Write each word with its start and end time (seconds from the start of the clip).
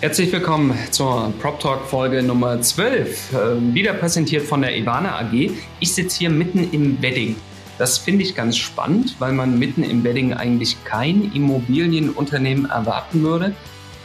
Herzlich 0.00 0.32
willkommen 0.32 0.76
zur 0.90 1.32
Prop 1.40 1.60
Talk 1.60 1.86
Folge 1.86 2.22
Nummer 2.22 2.60
12, 2.60 3.32
äh, 3.32 3.74
wieder 3.74 3.94
präsentiert 3.94 4.42
von 4.42 4.60
der 4.60 4.76
Ivana 4.76 5.18
AG. 5.20 5.50
Ich 5.80 5.94
sitze 5.94 6.18
hier 6.18 6.30
mitten 6.30 6.68
im 6.72 7.00
Wedding. 7.00 7.36
Das 7.78 7.96
finde 7.96 8.22
ich 8.22 8.34
ganz 8.34 8.58
spannend, 8.58 9.16
weil 9.18 9.32
man 9.32 9.58
mitten 9.58 9.82
im 9.82 10.04
Wedding 10.04 10.34
eigentlich 10.34 10.76
kein 10.84 11.32
Immobilienunternehmen 11.32 12.68
erwarten 12.68 13.22
würde. 13.22 13.54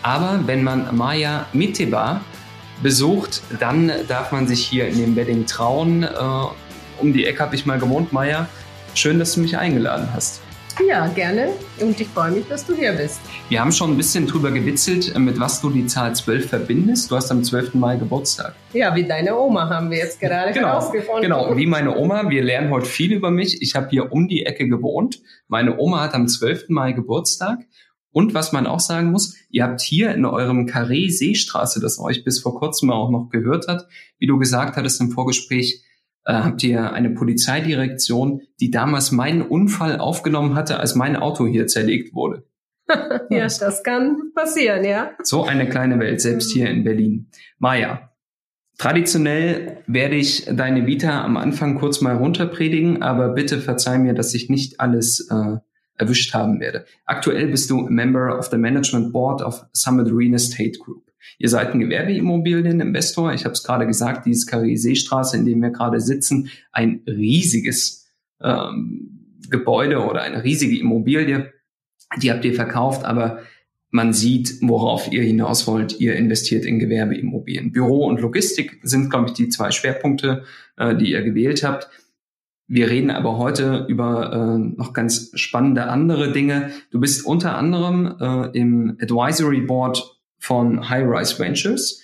Aber 0.02 0.42
wenn 0.46 0.64
man 0.64 0.96
Maya 0.96 1.48
Miteba 1.54 2.22
besucht, 2.82 3.42
dann 3.60 3.92
darf 4.08 4.32
man 4.32 4.48
sich 4.48 4.66
hier 4.66 4.88
in 4.88 4.98
dem 5.00 5.16
Wedding 5.16 5.48
trauen. 5.48 6.04
Äh, 6.04 6.08
um 7.00 7.12
die 7.12 7.26
Ecke 7.26 7.42
habe 7.42 7.56
ich 7.56 7.66
mal 7.66 7.80
gewohnt, 7.80 8.14
Maya. 8.14 8.48
Schön, 8.94 9.20
dass 9.20 9.34
du 9.34 9.42
mich 9.42 9.58
eingeladen 9.58 10.08
hast. 10.14 10.42
Ja, 10.88 11.08
gerne. 11.08 11.50
Und 11.82 12.00
ich 12.00 12.08
freue 12.08 12.32
mich, 12.32 12.48
dass 12.48 12.66
du 12.66 12.74
hier 12.74 12.94
bist. 12.94 13.20
Wir 13.50 13.60
haben 13.60 13.72
schon 13.72 13.92
ein 13.92 13.98
bisschen 13.98 14.26
drüber 14.26 14.52
gewitzelt, 14.52 15.18
mit 15.18 15.40
was 15.40 15.62
du 15.62 15.70
die 15.70 15.86
Zahl 15.88 16.16
12 16.16 16.48
verbindest. 16.48 17.12
Du 17.12 17.16
hast 17.16 17.30
am 17.32 17.44
12. 17.44 17.74
Mai 17.74 17.98
Geburtstag. 17.98 18.56
Ja, 18.74 18.96
wie 18.96 19.04
deine 19.04 19.38
Oma 19.38 19.70
haben 19.70 19.92
wir 19.92 19.98
jetzt 19.98 20.20
gerade 20.20 20.54
genau, 20.54 20.68
herausgefunden. 20.68 21.24
Genau, 21.24 21.56
wie 21.58 21.66
meine 21.66 21.98
Oma. 21.98 22.30
Wir 22.30 22.44
lernen 22.44 22.72
heute 22.72 22.86
viel 22.86 23.12
über 23.12 23.30
mich. 23.30 23.62
Ich 23.62 23.76
habe 23.76 23.90
hier 23.90 24.12
um 24.12 24.28
die 24.28 24.46
Ecke 24.46 24.68
gewohnt. 24.68 25.22
Meine 25.48 25.78
Oma 25.78 26.02
hat 26.02 26.14
am 26.14 26.28
12. 26.28 26.70
Mai 26.70 26.94
Geburtstag. 26.94 27.60
Und 28.12 28.34
was 28.34 28.52
man 28.52 28.66
auch 28.66 28.80
sagen 28.80 29.12
muss, 29.12 29.36
ihr 29.50 29.64
habt 29.64 29.82
hier 29.82 30.14
in 30.14 30.26
eurem 30.26 30.66
Carré 30.66 31.12
Seestraße, 31.12 31.80
das 31.80 32.00
euch 32.00 32.24
bis 32.24 32.40
vor 32.40 32.58
kurzem 32.58 32.90
auch 32.90 33.12
noch 33.12 33.30
gehört 33.30 33.68
hat, 33.68 33.88
wie 34.18 34.28
du 34.28 34.40
gesagt 34.40 34.78
hattest 34.78 35.00
im 35.02 35.12
Vorgespräch, 35.12 35.84
äh, 36.26 36.34
habt 36.34 36.64
ihr 36.64 36.94
eine 36.94 37.10
Polizeidirektion, 37.12 38.42
die 38.60 38.72
damals 38.72 39.12
meinen 39.12 39.42
Unfall 39.42 40.00
aufgenommen 40.00 40.56
hatte, 40.56 40.80
als 40.80 40.96
mein 40.96 41.16
Auto 41.16 41.48
hier 41.48 41.68
zerlegt 41.68 42.14
wurde. 42.14 42.44
ja, 43.30 43.44
das 43.44 43.84
kann 43.84 44.32
passieren, 44.34 44.84
ja. 44.84 45.12
So 45.24 45.44
eine 45.44 45.70
kleine 45.70 46.00
Welt, 46.00 46.22
selbst 46.22 46.52
hier 46.52 46.70
in 46.70 46.84
Berlin. 46.84 47.28
Maja, 47.60 48.12
traditionell 48.78 49.84
werde 49.88 50.16
ich 50.16 50.46
deine 50.52 50.88
Vita 50.88 51.24
am 51.24 51.38
Anfang 51.38 51.78
kurz 51.78 52.02
mal 52.02 52.16
runterpredigen, 52.16 53.02
aber 53.02 53.30
bitte 53.30 53.60
verzeih 53.60 54.00
mir, 54.00 54.14
dass 54.14 54.34
ich 54.34 54.50
nicht 54.50 54.80
alles 54.80 55.30
äh, 55.30 55.58
erwischt 56.00 56.34
haben 56.34 56.60
werde. 56.60 56.86
Aktuell 57.06 57.48
bist 57.48 57.70
du 57.70 57.82
Member 57.82 58.38
of 58.38 58.48
the 58.48 58.58
Management 58.58 59.14
Board 59.14 59.42
of 59.42 59.66
Summit 59.74 60.08
Real 60.12 60.34
Estate 60.34 60.80
Group. 60.80 61.09
Ihr 61.38 61.50
seid 61.50 61.74
ein 61.74 61.80
Gewerbeimmobilieninvestor. 61.80 63.34
Ich 63.34 63.46
habe 63.46 63.54
es 63.54 63.64
gerade 63.64 63.88
gesagt, 63.88 64.26
dieses 64.26 64.48
Carré 64.48 64.78
Seestraße, 64.78 65.38
in 65.38 65.46
dem 65.46 65.62
wir 65.62 65.72
gerade 65.72 66.00
sitzen, 66.00 66.50
ein 66.72 67.02
riesiges 67.08 68.08
ähm, 68.42 69.38
Gebäude 69.50 70.06
oder 70.06 70.22
eine 70.22 70.44
riesige 70.44 70.80
Immobilie. 70.80 71.54
Die 72.22 72.32
habt 72.32 72.46
ihr 72.46 72.54
verkauft, 72.54 73.06
aber 73.06 73.40
man 73.92 74.14
sieht, 74.14 74.60
worauf 74.62 75.12
ihr 75.12 75.24
hinaus 75.24 75.66
wollt. 75.68 76.00
Ihr 76.00 76.16
investiert 76.16 76.66
in 76.66 76.80
Gewerbeimmobilien. 76.80 77.72
Büro 77.72 78.06
und 78.06 78.22
Logistik 78.22 78.80
sind, 78.84 79.10
glaube 79.10 79.28
ich, 79.28 79.34
die 79.34 79.50
zwei 79.50 79.72
Schwerpunkte, 79.72 80.44
äh, 80.78 80.96
die 80.96 81.12
ihr 81.12 81.24
gewählt 81.24 81.64
habt. 81.64 81.90
Wir 82.68 82.88
reden 82.92 83.10
aber 83.10 83.40
heute 83.40 83.86
über 83.90 84.32
äh, 84.32 84.60
noch 84.78 84.94
ganz 84.94 85.32
spannende 85.34 85.86
andere 85.86 86.32
Dinge. 86.32 86.70
Du 86.92 87.00
bist 87.00 87.26
unter 87.26 87.58
anderem 87.58 88.16
äh, 88.20 88.58
im 88.58 88.96
Advisory 89.02 89.62
Board 89.62 90.19
von 90.40 90.90
High 90.90 91.06
Rise 91.06 91.38
Ventures. 91.38 92.02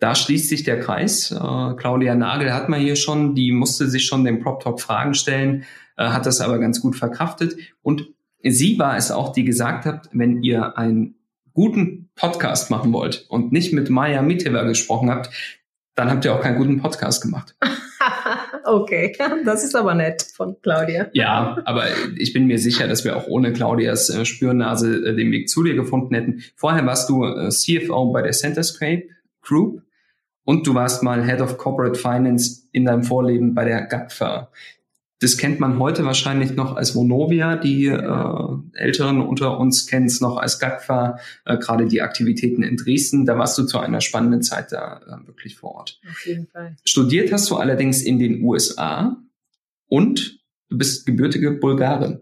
Da 0.00 0.14
schließt 0.14 0.48
sich 0.48 0.62
der 0.64 0.80
Kreis. 0.80 1.32
Äh, 1.32 1.74
Claudia 1.76 2.14
Nagel 2.14 2.52
hat 2.52 2.68
man 2.68 2.80
hier 2.80 2.96
schon, 2.96 3.34
die 3.34 3.52
musste 3.52 3.88
sich 3.88 4.06
schon 4.06 4.24
den 4.24 4.40
Prop 4.40 4.62
Talk 4.62 4.80
Fragen 4.80 5.14
stellen, 5.14 5.64
äh, 5.96 6.08
hat 6.08 6.26
das 6.26 6.40
aber 6.40 6.58
ganz 6.58 6.80
gut 6.80 6.96
verkraftet. 6.96 7.56
Und 7.82 8.08
sie 8.42 8.78
war 8.78 8.96
es 8.96 9.10
auch, 9.10 9.32
die 9.32 9.44
gesagt 9.44 9.86
hat, 9.86 10.08
wenn 10.12 10.42
ihr 10.42 10.76
einen 10.78 11.16
guten 11.52 12.10
Podcast 12.14 12.70
machen 12.70 12.92
wollt 12.92 13.26
und 13.28 13.50
nicht 13.50 13.72
mit 13.72 13.90
Maya 13.90 14.22
Miteva 14.22 14.62
gesprochen 14.62 15.10
habt, 15.10 15.30
dann 15.96 16.10
habt 16.10 16.24
ihr 16.24 16.32
auch 16.34 16.40
keinen 16.40 16.58
guten 16.58 16.80
Podcast 16.80 17.22
gemacht. 17.22 17.56
okay, 18.68 19.16
das 19.44 19.64
ist 19.64 19.74
aber 19.74 19.94
nett 19.94 20.22
von 20.34 20.56
Claudia. 20.62 21.08
Ja, 21.12 21.60
aber 21.64 21.84
ich 22.16 22.32
bin 22.32 22.46
mir 22.46 22.58
sicher, 22.58 22.86
dass 22.86 23.04
wir 23.04 23.16
auch 23.16 23.26
ohne 23.26 23.52
Claudias 23.52 24.10
äh, 24.10 24.24
Spürnase 24.24 24.94
äh, 25.04 25.16
den 25.16 25.30
Weg 25.30 25.48
zu 25.48 25.62
dir 25.62 25.74
gefunden 25.74 26.14
hätten. 26.14 26.42
Vorher 26.56 26.84
warst 26.86 27.08
du 27.08 27.24
äh, 27.24 27.48
CFO 27.50 28.12
bei 28.12 28.22
der 28.22 28.32
Centerscape 28.32 29.04
Group 29.42 29.82
und 30.44 30.66
du 30.66 30.74
warst 30.74 31.02
mal 31.02 31.24
Head 31.24 31.40
of 31.40 31.58
Corporate 31.58 31.98
Finance 31.98 32.68
in 32.72 32.84
deinem 32.84 33.02
Vorleben 33.02 33.54
bei 33.54 33.64
der 33.64 33.82
GAGFA. 33.82 34.50
Das 35.20 35.36
kennt 35.36 35.58
man 35.58 35.80
heute 35.80 36.04
wahrscheinlich 36.04 36.54
noch 36.54 36.76
als 36.76 36.94
Vonovia. 36.94 37.56
Die 37.56 37.86
äh, 37.86 38.48
Älteren 38.74 39.20
unter 39.20 39.58
uns 39.58 39.86
kennen 39.86 40.06
es 40.06 40.20
noch 40.20 40.36
als 40.36 40.60
GAGFA, 40.60 41.18
äh, 41.44 41.56
gerade 41.58 41.86
die 41.86 42.02
Aktivitäten 42.02 42.62
in 42.62 42.76
Dresden. 42.76 43.26
Da 43.26 43.36
warst 43.36 43.58
du 43.58 43.64
zu 43.64 43.78
einer 43.80 44.00
spannenden 44.00 44.42
Zeit 44.42 44.70
da 44.70 45.00
äh, 45.00 45.26
wirklich 45.26 45.56
vor 45.56 45.74
Ort. 45.74 46.00
Auf 46.08 46.24
jeden 46.24 46.46
Fall. 46.46 46.76
Studiert 46.84 47.32
hast 47.32 47.50
du 47.50 47.56
allerdings 47.56 48.02
in 48.02 48.20
den 48.20 48.44
USA 48.44 49.16
und 49.88 50.38
du 50.68 50.78
bist 50.78 51.04
gebürtige 51.04 51.50
Bulgarin. 51.50 52.20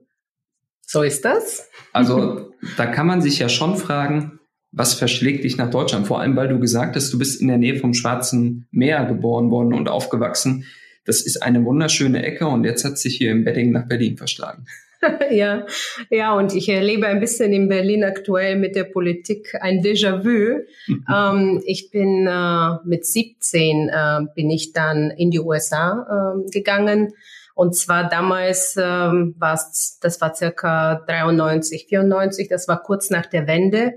So 0.81 1.03
ist 1.03 1.25
das. 1.25 1.69
Also 1.93 2.53
da 2.79 2.87
kann 2.87 3.07
man 3.07 3.21
sich 3.21 3.39
ja 3.39 3.51
schon 3.51 3.77
fragen, 3.77 4.41
was 4.73 4.95
verschlägt 4.95 5.45
dich 5.45 5.59
nach 5.59 5.71
Deutschland? 5.71 6.07
Vor 6.07 6.21
allem, 6.21 6.37
weil 6.37 6.49
du 6.49 6.59
gesagt 6.59 6.97
hast, 6.97 7.13
du 7.13 7.19
bist 7.19 7.41
in 7.41 7.49
der 7.49 7.59
Nähe 7.59 7.79
vom 7.79 7.93
Schwarzen 7.93 8.67
Meer 8.71 9.05
geboren 9.05 9.51
worden 9.51 9.75
und 9.75 9.89
aufgewachsen. 9.89 10.65
Das 11.07 11.23
ist 11.23 11.43
eine 11.43 11.65
wunderschöne 11.65 12.25
Ecke 12.25 12.47
und 12.47 12.65
jetzt 12.65 12.85
hat 12.85 12.99
sich 12.99 13.17
hier 13.17 13.31
im 13.31 13.45
Bedding 13.45 13.73
nach 13.73 13.87
Berlin 13.87 14.17
verschlagen. 14.17 14.67
ja, 15.31 15.67
ja, 16.11 16.35
und 16.35 16.55
ich 16.55 16.69
erlebe 16.69 17.07
ein 17.07 17.21
bisschen 17.21 17.53
in 17.53 17.69
Berlin 17.69 18.05
aktuell 18.05 18.57
mit 18.57 18.77
der 18.77 18.85
Politik 18.85 19.55
ein 19.61 19.83
Déjà-vu. 19.83 20.63
Mhm. 20.87 21.05
Ähm, 21.13 21.63
ich 21.65 21.91
bin 21.91 22.27
äh, 22.27 22.77
mit 22.85 23.07
17 23.07 23.89
äh, 23.89 24.21
bin 24.35 24.51
ich 24.51 24.73
dann 24.73 25.11
in 25.11 25.31
die 25.31 25.41
USA 25.41 26.35
äh, 26.37 26.51
gegangen. 26.51 27.13
Und 27.55 27.75
zwar 27.75 28.09
damals 28.09 28.77
ähm, 28.77 29.35
war 29.39 29.55
es, 29.55 29.99
das 30.03 30.21
war 30.21 30.35
circa 30.35 30.97
93, 31.07 31.87
94, 31.89 32.49
das 32.49 32.69
war 32.69 32.83
kurz 32.83 33.09
nach 33.09 33.27
der 33.27 33.47
Wende. 33.47 33.95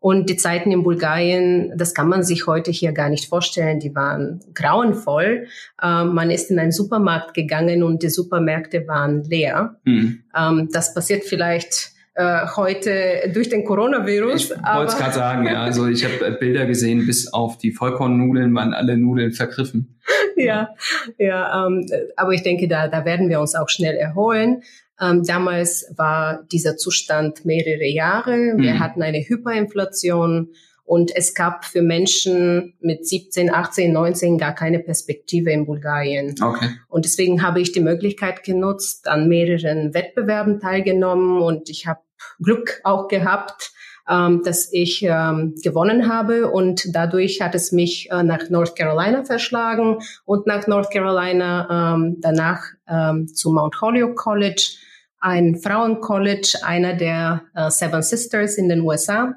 Und 0.00 0.30
die 0.30 0.36
Zeiten 0.36 0.72
in 0.72 0.82
Bulgarien, 0.82 1.74
das 1.76 1.94
kann 1.94 2.08
man 2.08 2.22
sich 2.22 2.46
heute 2.46 2.70
hier 2.70 2.92
gar 2.92 3.10
nicht 3.10 3.28
vorstellen, 3.28 3.80
die 3.80 3.94
waren 3.94 4.40
grauenvoll. 4.54 5.46
Ähm, 5.82 6.14
man 6.14 6.30
ist 6.30 6.50
in 6.50 6.58
einen 6.58 6.72
Supermarkt 6.72 7.34
gegangen 7.34 7.82
und 7.82 8.02
die 8.02 8.08
Supermärkte 8.08 8.88
waren 8.88 9.22
leer. 9.24 9.76
Mhm. 9.84 10.24
Ähm, 10.34 10.68
das 10.72 10.94
passiert 10.94 11.24
vielleicht 11.24 11.92
äh, 12.14 12.46
heute 12.56 13.30
durch 13.34 13.50
den 13.50 13.64
Coronavirus. 13.64 14.44
Ich 14.44 14.50
wollte 14.50 14.92
es 14.92 14.98
gerade 14.98 15.14
sagen, 15.14 15.46
ja. 15.46 15.62
Also 15.62 15.86
ich 15.86 16.04
habe 16.04 16.26
äh, 16.26 16.36
Bilder 16.38 16.64
gesehen, 16.64 17.06
bis 17.06 17.32
auf 17.32 17.58
die 17.58 17.70
Vollkornnudeln 17.70 18.54
waren 18.54 18.72
alle 18.72 18.96
Nudeln 18.96 19.32
vergriffen. 19.32 20.00
ja, 20.36 20.70
ja, 21.18 21.66
ähm, 21.66 21.86
aber 22.16 22.32
ich 22.32 22.42
denke, 22.42 22.68
da, 22.68 22.88
da 22.88 23.04
werden 23.04 23.28
wir 23.28 23.38
uns 23.38 23.54
auch 23.54 23.68
schnell 23.68 23.96
erholen. 23.96 24.62
Ähm, 25.00 25.24
damals 25.24 25.92
war 25.96 26.44
dieser 26.52 26.76
Zustand 26.76 27.44
mehrere 27.44 27.86
Jahre. 27.86 28.54
Wir 28.56 28.74
mhm. 28.74 28.80
hatten 28.80 29.02
eine 29.02 29.18
Hyperinflation 29.18 30.50
und 30.84 31.14
es 31.14 31.34
gab 31.34 31.64
für 31.64 31.82
Menschen 31.82 32.74
mit 32.80 33.06
17, 33.06 33.54
18, 33.54 33.92
19 33.92 34.38
gar 34.38 34.56
keine 34.56 34.80
Perspektive 34.80 35.52
in 35.52 35.64
Bulgarien. 35.64 36.34
Okay. 36.42 36.68
Und 36.88 37.04
deswegen 37.04 37.42
habe 37.42 37.60
ich 37.60 37.70
die 37.70 37.78
Möglichkeit 37.80 38.42
genutzt, 38.42 39.06
an 39.06 39.28
mehreren 39.28 39.94
Wettbewerben 39.94 40.58
teilgenommen 40.58 41.40
und 41.40 41.70
ich 41.70 41.86
habe 41.86 42.00
Glück 42.42 42.80
auch 42.82 43.06
gehabt, 43.06 43.72
ähm, 44.08 44.42
dass 44.44 44.72
ich 44.72 45.04
ähm, 45.04 45.54
gewonnen 45.62 46.12
habe 46.12 46.50
und 46.50 46.94
dadurch 46.94 47.40
hat 47.40 47.54
es 47.54 47.70
mich 47.70 48.10
äh, 48.10 48.24
nach 48.24 48.50
North 48.50 48.74
Carolina 48.74 49.24
verschlagen 49.24 49.98
und 50.24 50.48
nach 50.48 50.66
North 50.66 50.90
Carolina 50.90 51.94
ähm, 51.94 52.16
danach 52.18 52.64
ähm, 52.88 53.28
zu 53.28 53.52
Mount 53.52 53.80
Holyoke 53.80 54.16
College 54.16 54.74
ein 55.20 55.56
Frauencollege, 55.56 56.58
einer 56.62 56.94
der 56.94 57.42
äh, 57.54 57.70
Seven 57.70 58.02
Sisters 58.02 58.56
in 58.56 58.68
den 58.68 58.80
USA, 58.80 59.34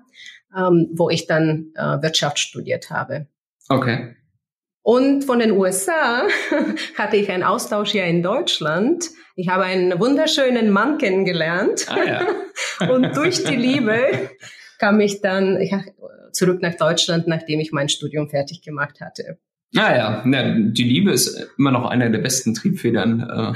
ähm, 0.56 0.90
wo 0.94 1.10
ich 1.10 1.28
dann 1.28 1.72
äh, 1.76 2.02
Wirtschaft 2.02 2.40
studiert 2.40 2.90
habe. 2.90 3.28
Okay. 3.70 4.16
Und 4.82 5.24
von 5.24 5.40
den 5.40 5.52
USA 5.52 6.28
hatte 6.98 7.18
ich 7.18 7.30
einen 7.30 7.44
Austausch 7.44 7.92
hier 7.92 8.06
in 8.06 8.22
Deutschland. 8.22 9.10
Ich 9.36 9.48
habe 9.48 9.64
einen 9.64 10.00
wunderschönen 10.00 10.70
Mann 10.70 10.98
kennengelernt. 10.98 11.86
Ah, 11.90 12.04
ja. 12.80 12.90
und 12.94 13.16
durch 13.16 13.44
die 13.44 13.56
Liebe 13.56 14.30
kam 14.80 15.00
ich 15.00 15.22
dann, 15.22 15.58
zurück 16.34 16.62
nach 16.62 16.76
Deutschland, 16.76 17.28
nachdem 17.28 17.60
ich 17.60 17.72
mein 17.72 17.90
Studium 17.90 18.30
fertig 18.30 18.62
gemacht 18.62 19.00
hatte. 19.00 19.38
Naja, 19.72 20.08
ah 20.08 20.24
na, 20.26 20.56
die 20.60 20.84
Liebe 20.84 21.12
ist 21.12 21.48
immer 21.58 21.72
noch 21.72 21.90
einer 21.90 22.10
der 22.10 22.20
besten 22.20 22.54
Triebfedern, 22.54 23.22
äh, 23.22 23.54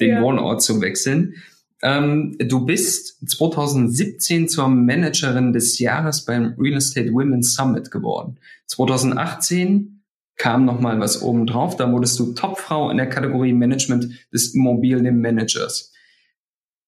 den 0.00 0.10
ja. 0.10 0.22
Wohnort 0.22 0.62
zu 0.62 0.80
wechseln. 0.82 1.34
Ähm, 1.82 2.36
du 2.38 2.64
bist 2.64 3.28
2017 3.28 4.48
zur 4.48 4.68
Managerin 4.68 5.52
des 5.52 5.78
Jahres 5.78 6.24
beim 6.24 6.54
Real 6.58 6.78
Estate 6.78 7.12
Women's 7.12 7.54
Summit 7.54 7.90
geworden. 7.90 8.38
2018 8.66 10.02
kam 10.36 10.64
noch 10.64 10.80
mal 10.80 11.00
was 11.00 11.22
oben 11.22 11.46
drauf. 11.46 11.76
Da 11.76 11.90
wurdest 11.90 12.18
du 12.18 12.32
Topfrau 12.32 12.90
in 12.90 12.96
der 12.96 13.08
Kategorie 13.08 13.52
Management 13.52 14.08
des 14.32 14.54
Immobilienmanagers. 14.54 15.92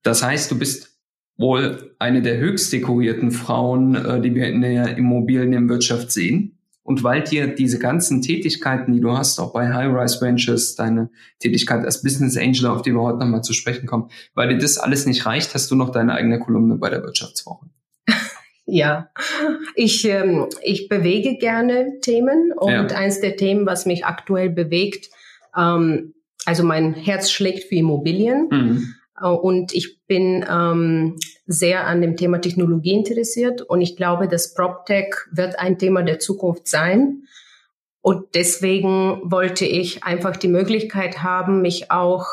Das 0.02 0.22
heißt, 0.22 0.50
du 0.50 0.58
bist 0.58 0.98
wohl 1.36 1.94
eine 1.98 2.22
der 2.22 2.38
höchst 2.38 2.72
dekorierten 2.72 3.30
Frauen, 3.30 3.94
äh, 3.94 4.20
die 4.20 4.34
wir 4.34 4.48
in 4.48 4.60
der 4.60 4.96
Immobilienwirtschaft 4.96 6.10
sehen. 6.10 6.57
Und 6.88 7.04
weil 7.04 7.22
dir 7.22 7.48
diese 7.48 7.78
ganzen 7.78 8.22
Tätigkeiten, 8.22 8.94
die 8.94 9.00
du 9.00 9.12
hast, 9.12 9.38
auch 9.40 9.52
bei 9.52 9.74
High-Rise 9.74 10.22
Ventures, 10.22 10.74
deine 10.74 11.10
Tätigkeit 11.38 11.84
als 11.84 12.02
Business 12.02 12.34
Angel, 12.38 12.64
auf 12.64 12.80
die 12.80 12.92
wir 12.92 13.02
heute 13.02 13.18
nochmal 13.18 13.42
zu 13.42 13.52
sprechen 13.52 13.86
kommen, 13.86 14.08
weil 14.34 14.48
dir 14.48 14.56
das 14.56 14.78
alles 14.78 15.04
nicht 15.04 15.26
reicht, 15.26 15.52
hast 15.52 15.70
du 15.70 15.74
noch 15.74 15.90
deine 15.90 16.14
eigene 16.14 16.40
Kolumne 16.40 16.76
bei 16.76 16.88
der 16.88 17.02
Wirtschaftswoche. 17.02 17.66
Ja, 18.70 19.08
ich, 19.76 20.04
ähm, 20.04 20.46
ich 20.62 20.90
bewege 20.90 21.38
gerne 21.38 22.00
Themen 22.02 22.52
und 22.54 22.70
ja. 22.70 22.84
eins 22.84 23.18
der 23.18 23.36
Themen, 23.36 23.64
was 23.64 23.86
mich 23.86 24.04
aktuell 24.04 24.50
bewegt, 24.50 25.08
ähm, 25.56 26.12
also 26.44 26.64
mein 26.64 26.92
Herz 26.92 27.30
schlägt 27.30 27.64
für 27.64 27.76
Immobilien. 27.76 28.48
Mhm. 28.50 28.94
Äh, 29.20 29.26
und 29.26 29.74
ich 29.74 30.04
bin 30.06 30.44
ähm, 30.48 31.16
sehr 31.46 31.86
an 31.86 32.00
dem 32.00 32.16
Thema 32.16 32.40
Technologie 32.40 32.92
interessiert 32.92 33.62
und 33.62 33.80
ich 33.80 33.96
glaube, 33.96 34.28
dass 34.28 34.54
PropTech 34.54 35.14
wird 35.30 35.58
ein 35.58 35.78
Thema 35.78 36.02
der 36.02 36.18
Zukunft 36.18 36.68
sein. 36.68 37.24
Und 38.00 38.34
deswegen 38.34 39.20
wollte 39.24 39.66
ich 39.66 40.04
einfach 40.04 40.36
die 40.36 40.48
Möglichkeit 40.48 41.22
haben, 41.22 41.60
mich 41.60 41.90
auch 41.90 42.26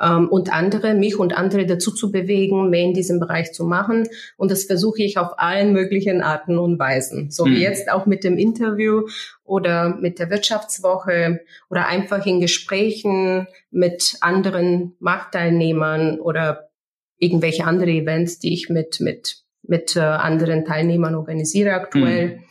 ähm, 0.00 0.28
und 0.28 0.52
andere, 0.52 0.94
mich 0.94 1.18
und 1.18 1.36
andere 1.36 1.66
dazu 1.66 1.92
zu 1.92 2.10
bewegen, 2.10 2.70
mehr 2.70 2.82
in 2.82 2.94
diesem 2.94 3.20
Bereich 3.20 3.52
zu 3.52 3.64
machen. 3.64 4.08
Und 4.36 4.50
das 4.50 4.64
versuche 4.64 5.02
ich 5.02 5.18
auf 5.18 5.38
allen 5.38 5.72
möglichen 5.72 6.22
Arten 6.22 6.58
und 6.58 6.78
Weisen. 6.78 7.30
So 7.30 7.44
wie 7.44 7.56
mhm. 7.56 7.60
jetzt 7.60 7.90
auch 7.90 8.06
mit 8.06 8.24
dem 8.24 8.38
Interview 8.38 9.02
oder 9.44 9.96
mit 9.96 10.18
der 10.18 10.30
Wirtschaftswoche 10.30 11.40
oder 11.68 11.86
einfach 11.86 12.24
in 12.26 12.40
Gesprächen 12.40 13.46
mit 13.70 14.16
anderen 14.20 14.94
Marktteilnehmern 15.00 16.20
oder 16.20 16.70
irgendwelche 17.18 17.64
andere 17.64 17.90
Events, 17.90 18.38
die 18.38 18.54
ich 18.54 18.70
mit, 18.70 19.00
mit, 19.00 19.42
mit 19.62 19.96
äh, 19.96 20.00
anderen 20.00 20.64
Teilnehmern 20.64 21.14
organisiere 21.14 21.74
aktuell. 21.74 22.36
Mhm 22.36 22.44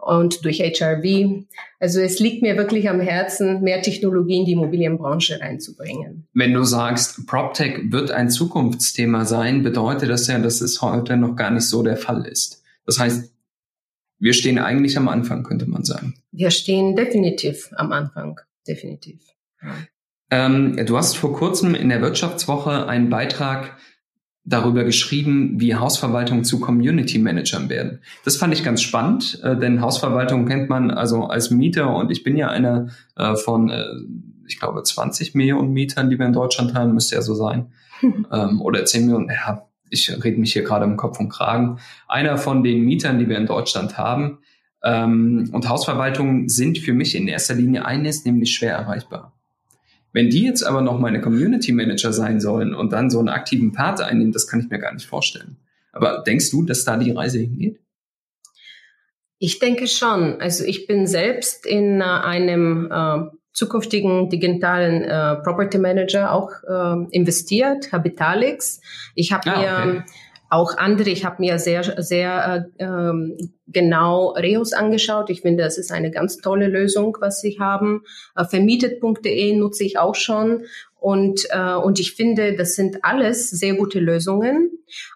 und 0.00 0.44
durch 0.44 0.60
HRV. 0.60 1.44
Also 1.78 2.00
es 2.00 2.18
liegt 2.18 2.42
mir 2.42 2.56
wirklich 2.56 2.88
am 2.88 3.00
Herzen, 3.00 3.62
mehr 3.62 3.82
Technologie 3.82 4.38
in 4.38 4.44
die 4.44 4.52
Immobilienbranche 4.52 5.40
reinzubringen. 5.40 6.26
Wenn 6.34 6.52
du 6.52 6.64
sagst, 6.64 7.26
PropTech 7.26 7.90
wird 7.90 8.10
ein 8.10 8.30
Zukunftsthema 8.30 9.24
sein, 9.24 9.62
bedeutet 9.62 10.10
das 10.10 10.26
ja, 10.26 10.38
dass 10.38 10.60
es 10.60 10.82
heute 10.82 11.16
noch 11.16 11.36
gar 11.36 11.50
nicht 11.50 11.68
so 11.68 11.82
der 11.82 11.96
Fall 11.96 12.26
ist. 12.26 12.62
Das 12.86 12.98
heißt, 12.98 13.32
wir 14.18 14.34
stehen 14.34 14.58
eigentlich 14.58 14.96
am 14.98 15.08
Anfang, 15.08 15.42
könnte 15.42 15.66
man 15.66 15.84
sagen. 15.84 16.14
Wir 16.30 16.50
stehen 16.50 16.94
definitiv 16.94 17.70
am 17.76 17.92
Anfang, 17.92 18.38
definitiv. 18.68 19.20
Ähm, 20.30 20.76
du 20.86 20.96
hast 20.96 21.16
vor 21.16 21.32
kurzem 21.32 21.74
in 21.74 21.88
der 21.88 22.02
Wirtschaftswoche 22.02 22.86
einen 22.86 23.10
Beitrag 23.10 23.76
darüber 24.44 24.84
geschrieben, 24.84 25.60
wie 25.60 25.74
Hausverwaltungen 25.74 26.44
zu 26.44 26.60
Community 26.60 27.18
Managern 27.18 27.68
werden. 27.68 28.00
Das 28.24 28.36
fand 28.36 28.54
ich 28.54 28.64
ganz 28.64 28.82
spannend, 28.82 29.40
äh, 29.42 29.56
denn 29.56 29.80
Hausverwaltung 29.80 30.46
kennt 30.46 30.68
man 30.68 30.90
also 30.90 31.24
als 31.24 31.50
Mieter 31.50 31.94
und 31.94 32.10
ich 32.10 32.24
bin 32.24 32.36
ja 32.36 32.48
einer 32.48 32.88
äh, 33.16 33.36
von, 33.36 33.70
äh, 33.70 33.84
ich 34.46 34.58
glaube, 34.58 34.82
20 34.82 35.34
Millionen 35.34 35.72
Mietern, 35.72 36.10
die 36.10 36.18
wir 36.18 36.26
in 36.26 36.32
Deutschland 36.32 36.74
haben, 36.74 36.94
müsste 36.94 37.16
ja 37.16 37.22
so 37.22 37.34
sein. 37.34 37.72
ähm, 38.32 38.60
oder 38.62 38.84
10 38.84 39.06
Millionen, 39.06 39.28
ja, 39.28 39.66
ich 39.90 40.10
rede 40.24 40.38
mich 40.38 40.52
hier 40.52 40.62
gerade 40.62 40.84
im 40.84 40.96
Kopf 40.96 41.20
und 41.20 41.28
Kragen. 41.28 41.78
Einer 42.08 42.38
von 42.38 42.62
den 42.62 42.84
Mietern, 42.84 43.18
die 43.18 43.28
wir 43.28 43.36
in 43.36 43.46
Deutschland 43.46 43.98
haben. 43.98 44.38
Ähm, 44.82 45.50
und 45.52 45.68
Hausverwaltungen 45.68 46.48
sind 46.48 46.78
für 46.78 46.94
mich 46.94 47.14
in 47.14 47.28
erster 47.28 47.54
Linie 47.54 47.84
eines, 47.84 48.24
nämlich 48.24 48.54
schwer 48.54 48.74
erreichbar. 48.74 49.34
Wenn 50.12 50.30
die 50.30 50.44
jetzt 50.44 50.62
aber 50.62 50.80
noch 50.80 50.98
meine 50.98 51.20
Community 51.20 51.72
Manager 51.72 52.12
sein 52.12 52.40
sollen 52.40 52.74
und 52.74 52.92
dann 52.92 53.10
so 53.10 53.18
einen 53.18 53.28
aktiven 53.28 53.72
Part 53.72 54.00
einnehmen, 54.00 54.32
das 54.32 54.46
kann 54.46 54.60
ich 54.60 54.68
mir 54.68 54.78
gar 54.78 54.92
nicht 54.92 55.06
vorstellen. 55.06 55.56
Aber 55.92 56.22
denkst 56.26 56.50
du, 56.50 56.62
dass 56.64 56.84
da 56.84 56.96
die 56.96 57.12
Reise 57.12 57.38
hingeht? 57.38 57.80
Ich 59.38 59.58
denke 59.58 59.86
schon. 59.86 60.40
Also 60.40 60.64
ich 60.64 60.86
bin 60.86 61.06
selbst 61.06 61.64
in 61.64 62.00
äh, 62.00 62.04
einem 62.04 62.90
äh, 62.92 63.30
zukünftigen 63.52 64.28
digitalen 64.28 65.02
äh, 65.02 65.36
Property 65.36 65.78
Manager 65.78 66.32
auch 66.32 66.50
äh, 66.68 67.06
investiert, 67.10 67.92
Habitalix. 67.92 68.80
Ich 69.14 69.32
habe 69.32 69.50
ah, 69.50 69.86
mir 69.86 70.04
auch 70.50 70.76
andere, 70.76 71.10
ich 71.10 71.24
habe 71.24 71.36
mir 71.38 71.58
sehr, 71.60 72.02
sehr 72.02 72.68
äh, 72.78 72.84
ähm, 72.84 73.36
genau 73.68 74.30
Reos 74.32 74.72
angeschaut. 74.72 75.30
Ich 75.30 75.42
finde, 75.42 75.62
das 75.62 75.78
ist 75.78 75.92
eine 75.92 76.10
ganz 76.10 76.38
tolle 76.38 76.66
Lösung, 76.66 77.16
was 77.20 77.40
sie 77.40 77.58
haben. 77.60 78.02
Äh, 78.34 78.44
vermietet.de 78.44 79.54
nutze 79.54 79.84
ich 79.84 79.98
auch 79.98 80.16
schon. 80.16 80.64
Und, 80.98 81.46
äh, 81.50 81.74
und 81.74 82.00
ich 82.00 82.14
finde, 82.14 82.56
das 82.56 82.74
sind 82.74 83.04
alles 83.04 83.48
sehr 83.48 83.74
gute 83.74 84.00
Lösungen. 84.00 84.70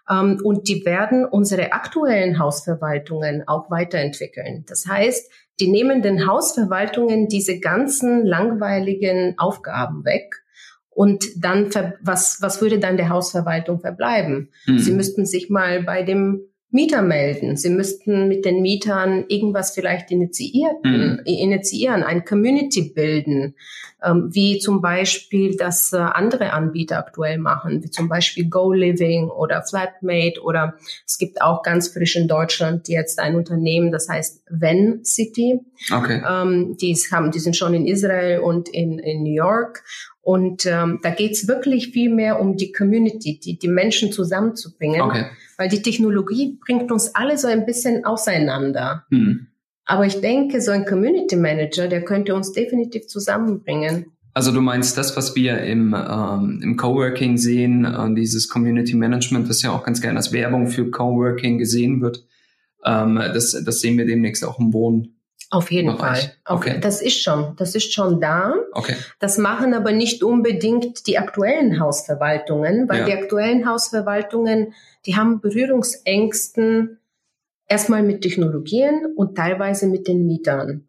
Ähm, 0.09 0.39
und 0.41 0.69
die 0.69 0.85
werden 0.85 1.25
unsere 1.25 1.73
aktuellen 1.73 2.39
Hausverwaltungen 2.39 3.43
auch 3.45 3.69
weiterentwickeln. 3.69 4.63
Das 4.67 4.87
heißt, 4.87 5.29
die 5.59 5.69
nehmen 5.69 6.01
den 6.01 6.27
Hausverwaltungen 6.27 7.27
diese 7.27 7.59
ganzen 7.59 8.25
langweiligen 8.25 9.35
Aufgaben 9.37 10.05
weg 10.05 10.44
und 10.95 11.25
dann, 11.35 11.69
was, 12.01 12.37
was 12.41 12.61
würde 12.61 12.79
dann 12.79 12.95
der 12.95 13.09
Hausverwaltung 13.09 13.81
verbleiben? 13.81 14.49
Mhm. 14.65 14.79
Sie 14.79 14.91
müssten 14.93 15.25
sich 15.25 15.49
mal 15.49 15.83
bei 15.83 16.03
dem 16.03 16.45
Mieter 16.71 17.01
melden. 17.01 17.55
Sie 17.55 17.69
müssten 17.69 18.27
mit 18.27 18.43
den 18.43 18.61
Mietern 18.61 19.25
irgendwas 19.27 19.71
vielleicht 19.71 20.11
initiieren, 20.11 20.75
mhm. 20.83 21.21
initiieren, 21.25 22.03
ein 22.03 22.25
Community 22.25 22.91
bilden, 22.93 23.55
ähm, 24.03 24.29
wie 24.31 24.59
zum 24.59 24.81
Beispiel 24.81 25.55
das 25.55 25.93
äh, 25.93 25.97
andere 25.97 26.51
Anbieter 26.51 26.97
aktuell 26.99 27.37
machen, 27.37 27.81
wie 27.83 27.89
zum 27.89 28.09
Beispiel 28.09 28.49
Go 28.49 28.73
Living 28.73 29.29
oder 29.29 29.63
Flatmate 29.63 30.41
oder 30.41 30.75
es 31.05 31.17
gibt 31.17 31.41
auch 31.41 31.63
ganz 31.63 31.87
frisch 31.87 32.15
in 32.15 32.27
Deutschland 32.27 32.89
jetzt 32.89 33.19
ein 33.19 33.35
Unternehmen, 33.35 33.91
das 33.91 34.09
heißt 34.09 34.43
Ven 34.49 35.03
City. 35.05 35.59
Okay. 35.91 36.21
Ähm, 36.27 36.77
die 36.79 36.93
haben, 37.11 37.31
die 37.31 37.39
sind 37.39 37.55
schon 37.55 37.73
in 37.73 37.87
Israel 37.87 38.39
und 38.39 38.67
in, 38.69 38.99
in 38.99 39.23
New 39.23 39.33
York 39.33 39.83
und 40.25 40.65
ähm, 40.65 41.01
da 41.03 41.11
geht's 41.11 41.47
wirklich 41.47 41.91
viel 41.91 42.11
mehr 42.11 42.39
um 42.39 42.57
die 42.57 42.71
Community, 42.71 43.39
die, 43.39 43.59
die 43.59 43.67
Menschen 43.67 44.11
zusammenzubringen. 44.11 45.01
Okay. 45.01 45.25
Weil 45.55 45.69
die 45.69 45.83
Technologie 45.83 46.57
bringt 46.65 46.91
uns 46.91 47.13
alle 47.13 47.37
so 47.37 47.47
ein 47.47 47.67
bisschen 47.67 48.05
auseinander. 48.05 49.05
Mhm. 49.11 49.49
Aber 49.85 50.07
ich 50.07 50.21
denke, 50.21 50.61
so 50.61 50.71
ein 50.71 50.85
Community 50.85 51.35
Manager, 51.35 51.87
der 51.87 52.03
könnte 52.03 52.33
uns 52.33 52.53
definitiv 52.53 53.05
zusammenbringen. 53.05 54.07
Also 54.33 54.51
du 54.51 54.61
meinst 54.61 54.97
das, 54.97 55.15
was 55.15 55.35
wir 55.35 55.59
im, 55.59 55.95
ähm, 55.95 56.59
im 56.63 56.75
Coworking 56.75 57.37
sehen, 57.37 57.85
äh, 57.85 58.15
dieses 58.15 58.49
Community 58.49 58.95
Management, 58.95 59.47
das 59.47 59.61
ja 59.61 59.73
auch 59.73 59.83
ganz 59.83 60.01
gerne 60.01 60.17
als 60.17 60.33
Werbung 60.33 60.69
für 60.69 60.89
Coworking 60.89 61.59
gesehen 61.59 62.01
wird, 62.01 62.25
ähm, 62.83 63.13
das, 63.15 63.51
das 63.63 63.79
sehen 63.79 63.99
wir 63.99 64.07
demnächst 64.07 64.43
auch 64.43 64.59
im 64.59 64.73
Wohnen. 64.73 65.14
Auf 65.51 65.71
jeden 65.71 65.95
Bereich. 65.95 66.23
Fall. 66.23 66.57
Okay. 66.57 66.79
Das 66.81 67.01
ist 67.01 67.21
schon, 67.21 67.55
das 67.57 67.75
ist 67.75 67.93
schon 67.93 68.19
da. 68.19 68.55
Okay. 68.73 68.95
Das 69.19 69.37
machen 69.37 69.73
aber 69.73 69.91
nicht 69.91 70.23
unbedingt 70.23 71.07
die 71.07 71.17
aktuellen 71.17 71.79
Hausverwaltungen, 71.79 72.89
weil 72.89 72.99
ja. 72.99 73.05
die 73.05 73.13
aktuellen 73.13 73.69
Hausverwaltungen, 73.69 74.73
die 75.05 75.15
haben 75.15 75.41
Berührungsängsten 75.41 76.99
erstmal 77.67 78.03
mit 78.03 78.21
Technologien 78.21 79.13
und 79.15 79.35
teilweise 79.35 79.87
mit 79.87 80.07
den 80.07 80.25
Mietern. 80.25 80.87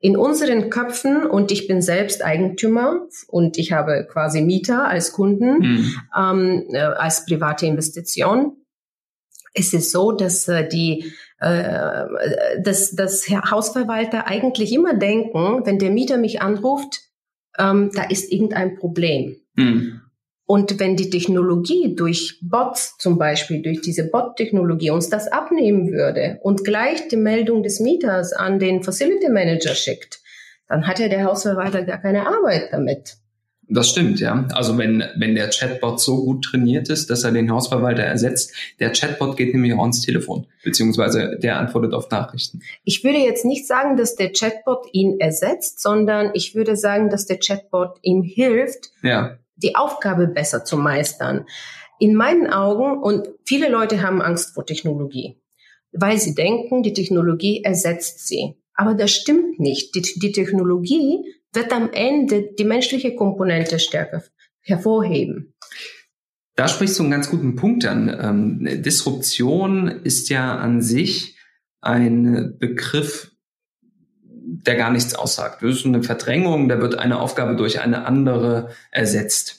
In 0.00 0.16
unseren 0.16 0.70
Köpfen, 0.70 1.26
und 1.26 1.50
ich 1.50 1.66
bin 1.66 1.82
selbst 1.82 2.24
Eigentümer 2.24 3.08
und 3.26 3.58
ich 3.58 3.72
habe 3.72 4.06
quasi 4.08 4.42
Mieter 4.42 4.86
als 4.86 5.12
Kunden, 5.12 5.58
mhm. 5.58 5.94
ähm, 6.16 6.64
äh, 6.70 6.78
als 6.78 7.26
private 7.26 7.66
Investition, 7.66 8.56
ist 9.54 9.74
es 9.74 9.90
so, 9.90 10.12
dass 10.12 10.46
äh, 10.46 10.68
die 10.68 11.12
äh, 11.40 12.06
dass, 12.60 12.92
dass 12.92 13.28
Hausverwalter 13.28 14.26
eigentlich 14.26 14.72
immer 14.72 14.94
denken, 14.94 15.64
wenn 15.64 15.78
der 15.78 15.90
Mieter 15.90 16.16
mich 16.16 16.42
anruft, 16.42 17.00
ähm, 17.58 17.90
da 17.94 18.04
ist 18.04 18.32
irgendein 18.32 18.76
Problem. 18.76 19.36
Mhm. 19.54 20.00
Und 20.46 20.80
wenn 20.80 20.96
die 20.96 21.10
Technologie 21.10 21.94
durch 21.94 22.38
Bots 22.42 22.96
zum 22.98 23.18
Beispiel, 23.18 23.60
durch 23.60 23.82
diese 23.82 24.08
Bot-Technologie 24.08 24.90
uns 24.90 25.10
das 25.10 25.28
abnehmen 25.28 25.92
würde 25.92 26.38
und 26.42 26.64
gleich 26.64 27.06
die 27.08 27.18
Meldung 27.18 27.62
des 27.62 27.80
Mieters 27.80 28.32
an 28.32 28.58
den 28.58 28.82
Facility 28.82 29.28
Manager 29.28 29.74
schickt, 29.74 30.20
dann 30.66 30.86
hat 30.86 30.98
ja 31.00 31.08
der 31.08 31.24
Hausverwalter 31.24 31.82
gar 31.82 31.98
keine 31.98 32.26
Arbeit 32.26 32.72
damit. 32.72 33.18
Das 33.70 33.90
stimmt, 33.90 34.18
ja. 34.20 34.46
Also 34.52 34.78
wenn, 34.78 35.04
wenn 35.16 35.34
der 35.34 35.50
Chatbot 35.50 36.00
so 36.00 36.24
gut 36.24 36.44
trainiert 36.44 36.88
ist, 36.88 37.10
dass 37.10 37.24
er 37.24 37.32
den 37.32 37.50
Hausverwalter 37.50 38.02
ersetzt, 38.02 38.54
der 38.80 38.92
Chatbot 38.92 39.36
geht 39.36 39.52
nämlich 39.52 39.74
auch 39.74 39.80
ans 39.80 40.00
Telefon, 40.00 40.46
beziehungsweise 40.64 41.38
der 41.42 41.58
antwortet 41.58 41.92
auf 41.92 42.10
Nachrichten. 42.10 42.62
Ich 42.84 43.04
würde 43.04 43.18
jetzt 43.18 43.44
nicht 43.44 43.66
sagen, 43.66 43.96
dass 43.96 44.16
der 44.16 44.32
Chatbot 44.32 44.86
ihn 44.92 45.20
ersetzt, 45.20 45.82
sondern 45.82 46.30
ich 46.32 46.54
würde 46.54 46.76
sagen, 46.76 47.10
dass 47.10 47.26
der 47.26 47.38
Chatbot 47.38 47.98
ihm 48.02 48.22
hilft, 48.22 48.90
ja. 49.02 49.36
die 49.56 49.76
Aufgabe 49.76 50.28
besser 50.28 50.64
zu 50.64 50.78
meistern. 50.78 51.44
In 51.98 52.14
meinen 52.14 52.46
Augen, 52.46 53.02
und 53.02 53.28
viele 53.44 53.68
Leute 53.68 54.00
haben 54.02 54.22
Angst 54.22 54.54
vor 54.54 54.64
Technologie, 54.64 55.42
weil 55.92 56.18
sie 56.18 56.34
denken, 56.34 56.82
die 56.82 56.94
Technologie 56.94 57.64
ersetzt 57.64 58.26
sie. 58.26 58.54
Aber 58.72 58.94
das 58.94 59.10
stimmt 59.10 59.58
nicht. 59.58 59.94
Die, 59.96 60.02
die 60.02 60.32
Technologie 60.32 61.24
wird 61.52 61.72
am 61.72 61.90
Ende 61.92 62.50
die 62.58 62.64
menschliche 62.64 63.14
Komponente 63.14 63.78
stärker 63.78 64.22
hervorheben. 64.60 65.54
Da 66.56 66.68
sprichst 66.68 66.98
du 66.98 67.04
einen 67.04 67.12
ganz 67.12 67.30
guten 67.30 67.56
Punkt 67.56 67.84
an. 67.84 68.08
Ähm, 68.20 68.82
Disruption 68.82 69.88
ist 69.88 70.28
ja 70.28 70.56
an 70.56 70.82
sich 70.82 71.36
ein 71.80 72.56
Begriff, 72.58 73.30
der 74.22 74.76
gar 74.76 74.90
nichts 74.90 75.14
aussagt. 75.14 75.62
Das 75.62 75.76
ist 75.76 75.86
eine 75.86 76.02
Verdrängung, 76.02 76.68
da 76.68 76.80
wird 76.80 76.98
eine 76.98 77.20
Aufgabe 77.20 77.54
durch 77.54 77.80
eine 77.80 78.06
andere 78.06 78.70
ersetzt. 78.90 79.58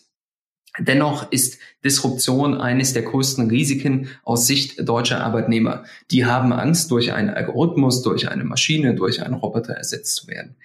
Dennoch 0.77 1.31
ist 1.31 1.59
Disruption 1.83 2.59
eines 2.59 2.93
der 2.93 3.03
größten 3.03 3.49
Risiken 3.49 4.09
aus 4.23 4.47
Sicht 4.47 4.87
deutscher 4.87 5.23
Arbeitnehmer. 5.23 5.83
Die 6.11 6.25
haben 6.25 6.53
Angst, 6.53 6.91
durch 6.91 7.13
einen 7.13 7.29
Algorithmus, 7.29 8.01
durch 8.01 8.29
eine 8.29 8.43
Maschine, 8.43 8.95
durch 8.95 9.21
einen 9.21 9.35
Roboter 9.35 9.73
ersetzt 9.73 10.15
zu 10.15 10.27
werden. 10.27 10.55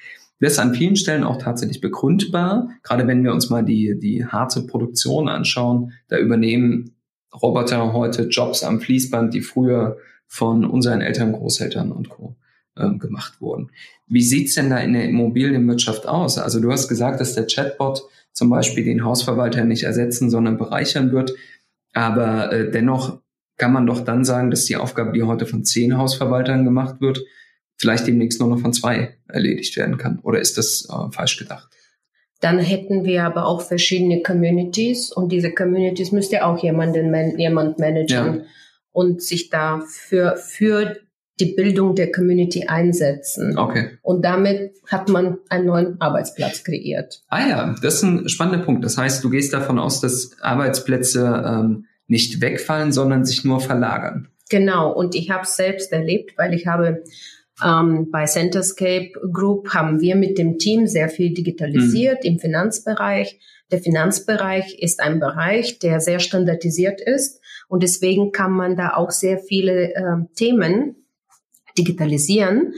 Das 0.40 0.52
ist 0.52 0.58
an 0.58 0.74
vielen 0.74 0.96
Stellen 0.96 1.24
auch 1.24 1.38
tatsächlich 1.38 1.80
begründbar. 1.80 2.68
Gerade 2.82 3.06
wenn 3.06 3.24
wir 3.24 3.32
uns 3.32 3.50
mal 3.50 3.64
die, 3.64 3.98
die 3.98 4.26
harte 4.26 4.62
Produktion 4.62 5.28
anschauen, 5.28 5.92
da 6.08 6.18
übernehmen 6.18 6.96
Roboter 7.32 7.92
heute 7.92 8.24
Jobs 8.24 8.62
am 8.62 8.80
Fließband, 8.80 9.34
die 9.34 9.40
früher 9.40 9.96
von 10.26 10.64
unseren 10.64 11.00
Eltern, 11.00 11.32
Großeltern 11.32 11.92
und 11.92 12.08
Co. 12.08 12.36
Ähm, 12.76 12.98
gemacht 12.98 13.40
wurden. 13.40 13.70
Wie 14.08 14.22
sieht's 14.22 14.54
denn 14.54 14.68
da 14.68 14.78
in 14.78 14.94
der 14.94 15.08
Immobilienwirtschaft 15.08 16.08
aus? 16.08 16.38
Also 16.38 16.58
du 16.58 16.72
hast 16.72 16.88
gesagt, 16.88 17.20
dass 17.20 17.34
der 17.34 17.46
Chatbot 17.46 18.02
zum 18.32 18.50
Beispiel 18.50 18.84
den 18.84 19.04
Hausverwalter 19.04 19.62
nicht 19.62 19.84
ersetzen, 19.84 20.28
sondern 20.28 20.58
bereichern 20.58 21.12
wird. 21.12 21.34
Aber 21.92 22.52
äh, 22.52 22.72
dennoch 22.72 23.20
kann 23.58 23.72
man 23.72 23.86
doch 23.86 24.00
dann 24.00 24.24
sagen, 24.24 24.50
dass 24.50 24.64
die 24.64 24.74
Aufgabe, 24.74 25.12
die 25.12 25.22
heute 25.22 25.46
von 25.46 25.64
zehn 25.64 25.96
Hausverwaltern 25.96 26.64
gemacht 26.64 27.00
wird, 27.00 27.20
vielleicht 27.76 28.06
demnächst 28.06 28.40
nur 28.40 28.48
noch 28.48 28.60
von 28.60 28.72
zwei 28.72 29.16
erledigt 29.28 29.76
werden 29.76 29.98
kann. 29.98 30.18
Oder 30.20 30.40
ist 30.40 30.58
das 30.58 30.88
äh, 30.90 31.10
falsch 31.12 31.38
gedacht? 31.38 31.68
Dann 32.40 32.58
hätten 32.58 33.04
wir 33.04 33.24
aber 33.24 33.46
auch 33.46 33.62
verschiedene 33.62 34.22
Communities 34.22 35.10
und 35.10 35.32
diese 35.32 35.52
Communities 35.52 36.12
müsste 36.12 36.44
auch 36.44 36.62
jemanden, 36.62 37.10
man, 37.10 37.38
jemand 37.38 37.78
managen 37.78 38.34
ja. 38.34 38.42
und 38.92 39.22
sich 39.22 39.48
da 39.48 39.80
für, 39.86 40.36
für 40.36 40.96
die 41.40 41.54
Bildung 41.54 41.94
der 41.94 42.12
Community 42.12 42.66
einsetzen. 42.66 43.58
Okay. 43.58 43.98
Und 44.02 44.24
damit 44.24 44.72
hat 44.86 45.08
man 45.08 45.38
einen 45.48 45.66
neuen 45.66 46.00
Arbeitsplatz 46.00 46.62
kreiert. 46.62 47.22
Ah 47.28 47.48
ja, 47.48 47.74
das 47.82 47.94
ist 47.94 48.02
ein 48.02 48.28
spannender 48.28 48.64
Punkt. 48.64 48.84
Das 48.84 48.98
heißt, 48.98 49.24
du 49.24 49.30
gehst 49.30 49.52
davon 49.52 49.78
aus, 49.78 50.00
dass 50.00 50.36
Arbeitsplätze 50.40 51.42
ähm, 51.46 51.86
nicht 52.06 52.40
wegfallen, 52.40 52.92
sondern 52.92 53.24
sich 53.24 53.44
nur 53.44 53.60
verlagern. 53.60 54.28
Genau. 54.50 54.92
Und 54.92 55.14
ich 55.14 55.30
habe 55.30 55.42
es 55.42 55.56
selbst 55.56 55.92
erlebt, 55.92 56.34
weil 56.36 56.54
ich 56.54 56.66
habe 56.66 57.02
ähm, 57.62 58.11
bei 58.11 58.25
Centerscape 58.25 59.12
Group 59.32 59.75
haben 59.75 60.00
wir 60.00 60.16
mit 60.16 60.38
dem 60.38 60.58
Team 60.58 60.87
sehr 60.87 61.08
viel 61.08 61.34
digitalisiert 61.34 62.25
mhm. 62.25 62.30
im 62.30 62.38
Finanzbereich. 62.38 63.38
Der 63.70 63.80
Finanzbereich 63.80 64.78
ist 64.80 65.00
ein 65.00 65.20
Bereich, 65.20 65.78
der 65.78 66.00
sehr 66.00 66.20
standardisiert 66.20 67.00
ist 67.00 67.40
und 67.68 67.82
deswegen 67.82 68.32
kann 68.32 68.52
man 68.52 68.76
da 68.76 68.94
auch 68.94 69.11
sehr 69.11 69.38
viele 69.38 69.94
äh, 69.94 70.02
Themen 70.37 70.96
digitalisieren, 71.78 72.75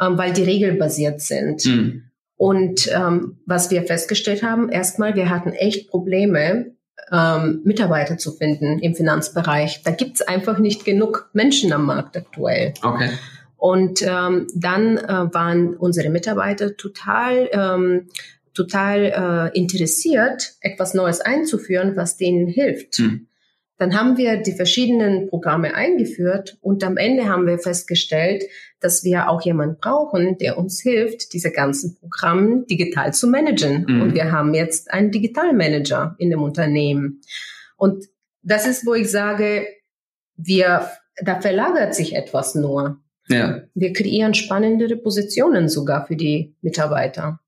ähm, 0.00 0.18
weil 0.18 0.32
die 0.32 0.42
regelbasiert 0.42 1.20
sind. 1.20 1.64
Mhm. 1.64 2.02
Und 2.36 2.88
ähm, 2.94 3.40
was 3.46 3.70
wir 3.70 3.82
festgestellt 3.82 4.42
haben, 4.42 4.68
erstmal, 4.68 5.16
wir 5.16 5.28
hatten 5.28 5.52
echt 5.52 5.88
Probleme, 5.90 6.76
ähm, 7.10 7.62
Mitarbeiter 7.64 8.16
zu 8.16 8.32
finden 8.32 8.78
im 8.78 8.94
Finanzbereich. 8.94 9.82
Da 9.82 9.90
gibt's 9.90 10.22
einfach 10.22 10.58
nicht 10.58 10.84
genug 10.84 11.30
Menschen 11.32 11.72
am 11.72 11.86
Markt 11.86 12.16
aktuell. 12.16 12.74
Okay. 12.82 13.10
Und 13.58 14.02
ähm, 14.02 14.46
dann 14.54 14.96
äh, 14.96 15.34
waren 15.34 15.76
unsere 15.76 16.08
Mitarbeiter 16.10 16.76
total 16.76 17.50
ähm, 17.52 18.08
total 18.58 19.52
äh, 19.54 19.56
interessiert, 19.56 20.54
etwas 20.60 20.92
Neues 20.92 21.20
einzuführen, 21.20 21.96
was 21.96 22.16
denen 22.16 22.48
hilft. 22.48 22.98
Mhm. 22.98 23.28
Dann 23.76 23.96
haben 23.96 24.16
wir 24.16 24.38
die 24.38 24.54
verschiedenen 24.54 25.28
Programme 25.28 25.74
eingeführt 25.74 26.58
und 26.60 26.82
am 26.82 26.96
Ende 26.96 27.28
haben 27.28 27.46
wir 27.46 27.60
festgestellt, 27.60 28.42
dass 28.80 29.04
wir 29.04 29.28
auch 29.28 29.40
jemanden 29.42 29.76
brauchen, 29.80 30.36
der 30.38 30.58
uns 30.58 30.80
hilft, 30.80 31.32
diese 31.32 31.52
ganzen 31.52 31.96
Programme 32.00 32.64
digital 32.68 33.14
zu 33.14 33.28
managen. 33.28 33.86
Mhm. 33.88 34.02
Und 34.02 34.14
wir 34.14 34.32
haben 34.32 34.52
jetzt 34.54 34.90
einen 34.90 35.12
Digitalmanager 35.12 36.16
in 36.18 36.30
dem 36.30 36.42
Unternehmen. 36.42 37.20
Und 37.76 38.06
das 38.42 38.66
ist, 38.66 38.84
wo 38.84 38.94
ich 38.94 39.08
sage, 39.08 39.68
wir, 40.36 40.90
da 41.22 41.40
verlagert 41.40 41.94
sich 41.94 42.16
etwas 42.16 42.56
nur. 42.56 43.00
Ja. 43.28 43.62
Wir 43.74 43.92
kreieren 43.92 44.34
spannendere 44.34 44.96
Positionen 44.96 45.68
sogar 45.68 46.06
für 46.06 46.16
die 46.16 46.54
Mitarbeiter 46.62 47.40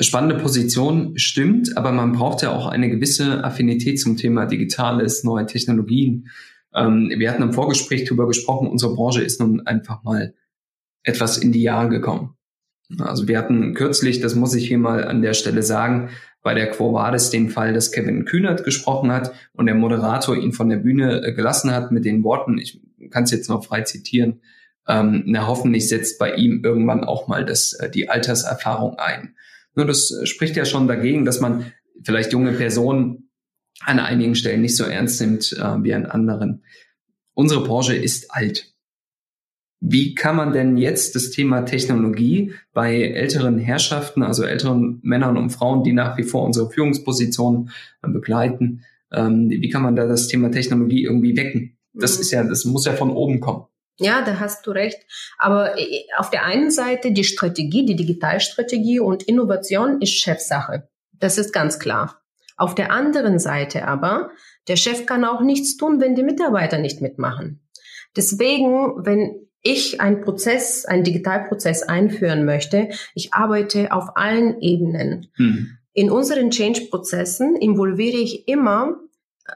spannende 0.00 0.36
Position 0.36 1.16
stimmt, 1.16 1.76
aber 1.76 1.92
man 1.92 2.12
braucht 2.12 2.42
ja 2.42 2.52
auch 2.52 2.66
eine 2.66 2.88
gewisse 2.88 3.44
Affinität 3.44 4.00
zum 4.00 4.16
Thema 4.16 4.46
Digitales, 4.46 5.24
neue 5.24 5.46
Technologien. 5.46 6.28
Ähm, 6.74 7.12
wir 7.16 7.30
hatten 7.30 7.42
im 7.42 7.52
Vorgespräch 7.52 8.04
darüber 8.04 8.26
gesprochen, 8.26 8.68
unsere 8.68 8.94
Branche 8.94 9.22
ist 9.22 9.40
nun 9.40 9.66
einfach 9.66 10.02
mal 10.02 10.34
etwas 11.02 11.38
in 11.38 11.52
die 11.52 11.62
Jahre 11.62 11.88
gekommen. 11.88 12.36
Also 12.98 13.28
wir 13.28 13.38
hatten 13.38 13.74
kürzlich, 13.74 14.20
das 14.20 14.34
muss 14.34 14.54
ich 14.54 14.66
hier 14.66 14.78
mal 14.78 15.04
an 15.04 15.22
der 15.22 15.34
Stelle 15.34 15.62
sagen, 15.62 16.10
bei 16.42 16.54
der 16.54 16.70
Quo 16.70 16.92
Vadis 16.94 17.30
den 17.30 17.50
Fall, 17.50 17.74
dass 17.74 17.92
Kevin 17.92 18.24
Kühnert 18.24 18.64
gesprochen 18.64 19.12
hat 19.12 19.32
und 19.52 19.66
der 19.66 19.74
Moderator 19.74 20.36
ihn 20.36 20.52
von 20.52 20.70
der 20.70 20.78
Bühne 20.78 21.22
äh, 21.22 21.32
gelassen 21.32 21.70
hat 21.72 21.92
mit 21.92 22.04
den 22.04 22.24
Worten, 22.24 22.58
ich 22.58 22.80
kann 23.10 23.24
es 23.24 23.30
jetzt 23.30 23.50
noch 23.50 23.64
frei 23.64 23.82
zitieren, 23.82 24.40
ähm, 24.88 25.22
na 25.26 25.46
hoffentlich 25.46 25.88
setzt 25.88 26.18
bei 26.18 26.34
ihm 26.34 26.62
irgendwann 26.64 27.04
auch 27.04 27.28
mal 27.28 27.44
das, 27.44 27.72
äh, 27.74 27.90
die 27.90 28.08
Alterserfahrung 28.08 28.98
ein. 28.98 29.34
Nur 29.74 29.86
das 29.86 30.10
äh, 30.10 30.26
spricht 30.26 30.56
ja 30.56 30.64
schon 30.64 30.88
dagegen, 30.88 31.24
dass 31.24 31.40
man 31.40 31.72
vielleicht 32.02 32.32
junge 32.32 32.52
Personen 32.52 33.30
an 33.80 33.98
einigen 33.98 34.34
Stellen 34.34 34.60
nicht 34.60 34.76
so 34.76 34.84
ernst 34.84 35.20
nimmt 35.20 35.52
äh, 35.52 35.82
wie 35.82 35.94
an 35.94 36.06
anderen. 36.06 36.64
Unsere 37.34 37.62
Branche 37.62 37.94
ist 37.94 38.30
alt. 38.30 38.74
Wie 39.80 40.14
kann 40.14 40.36
man 40.36 40.52
denn 40.52 40.76
jetzt 40.76 41.14
das 41.14 41.30
Thema 41.30 41.62
Technologie 41.62 42.52
bei 42.74 43.00
älteren 43.00 43.58
Herrschaften, 43.58 44.22
also 44.22 44.44
älteren 44.44 45.00
Männern 45.02 45.38
und 45.38 45.50
Frauen, 45.50 45.84
die 45.84 45.92
nach 45.92 46.18
wie 46.18 46.22
vor 46.22 46.44
unsere 46.44 46.68
Führungspositionen 46.68 47.70
äh, 48.02 48.08
begleiten, 48.08 48.82
ähm, 49.12 49.48
wie 49.48 49.68
kann 49.70 49.82
man 49.82 49.96
da 49.96 50.06
das 50.06 50.28
Thema 50.28 50.50
Technologie 50.50 51.02
irgendwie 51.04 51.36
wecken? 51.36 51.78
Das 51.94 52.16
mhm. 52.16 52.20
ist 52.20 52.30
ja, 52.30 52.44
das 52.44 52.64
muss 52.64 52.84
ja 52.84 52.92
von 52.92 53.10
oben 53.10 53.40
kommen. 53.40 53.64
Ja, 54.00 54.22
da 54.22 54.40
hast 54.40 54.66
du 54.66 54.70
recht. 54.70 54.98
Aber 55.38 55.78
äh, 55.78 56.04
auf 56.16 56.30
der 56.30 56.44
einen 56.44 56.70
Seite 56.70 57.12
die 57.12 57.24
Strategie, 57.24 57.84
die 57.84 57.96
Digitalstrategie 57.96 59.00
und 59.00 59.22
Innovation 59.22 60.00
ist 60.00 60.18
Chefsache. 60.18 60.88
Das 61.12 61.38
ist 61.38 61.52
ganz 61.52 61.78
klar. 61.78 62.20
Auf 62.56 62.74
der 62.74 62.92
anderen 62.92 63.38
Seite 63.38 63.86
aber, 63.86 64.30
der 64.68 64.76
Chef 64.76 65.06
kann 65.06 65.24
auch 65.24 65.40
nichts 65.40 65.76
tun, 65.76 66.00
wenn 66.00 66.14
die 66.14 66.22
Mitarbeiter 66.22 66.78
nicht 66.78 67.00
mitmachen. 67.00 67.62
Deswegen, 68.16 69.04
wenn 69.04 69.46
ich 69.62 70.00
einen 70.00 70.22
Prozess, 70.22 70.84
einen 70.84 71.04
Digitalprozess 71.04 71.82
einführen 71.82 72.44
möchte, 72.44 72.88
ich 73.14 73.32
arbeite 73.34 73.92
auf 73.92 74.16
allen 74.16 74.60
Ebenen. 74.60 75.30
Hm. 75.36 75.76
In 75.92 76.10
unseren 76.10 76.50
Change-Prozessen 76.50 77.56
involviere 77.56 78.16
ich 78.16 78.48
immer 78.48 78.96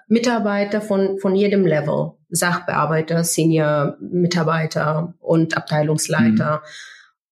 Mitarbeiter 0.09 0.81
von, 0.81 1.19
von 1.19 1.35
jedem 1.35 1.67
Level. 1.67 2.13
Sachbearbeiter, 2.35 3.25
Senior-Mitarbeiter 3.25 5.15
und 5.21 5.57
Abteilungsleiter. 5.57 6.57
Mhm. 6.57 6.69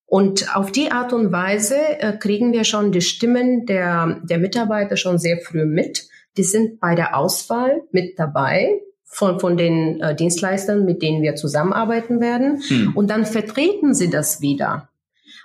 Und 0.07 0.57
auf 0.57 0.71
die 0.71 0.93
Art 0.93 1.13
und 1.13 1.33
Weise 1.33 1.79
äh, 1.99 2.13
kriegen 2.17 2.53
wir 2.53 2.65
schon 2.65 2.93
die 2.93 3.01
Stimmen 3.01 3.67
der, 3.67 4.21
der 4.23 4.39
Mitarbeiter 4.39 4.97
schon 4.97 5.19
sehr 5.19 5.39
früh 5.39 5.65
mit. 5.65 6.07
Die 6.37 6.45
sind 6.45 6.81
bei 6.81 6.95
der 6.95 7.17
Auswahl 7.17 7.83
mit 7.93 8.19
dabei 8.19 8.81
von, 9.05 9.41
von 9.41 9.57
den 9.57 10.01
äh, 10.01 10.15
Dienstleistern, 10.15 10.85
mit 10.85 11.03
denen 11.03 11.23
wir 11.23 11.35
zusammenarbeiten 11.35 12.21
werden. 12.21 12.63
Mhm. 12.69 12.93
Und 12.95 13.11
dann 13.11 13.25
vertreten 13.25 13.95
sie 13.95 14.11
das 14.11 14.41
wieder. 14.41 14.89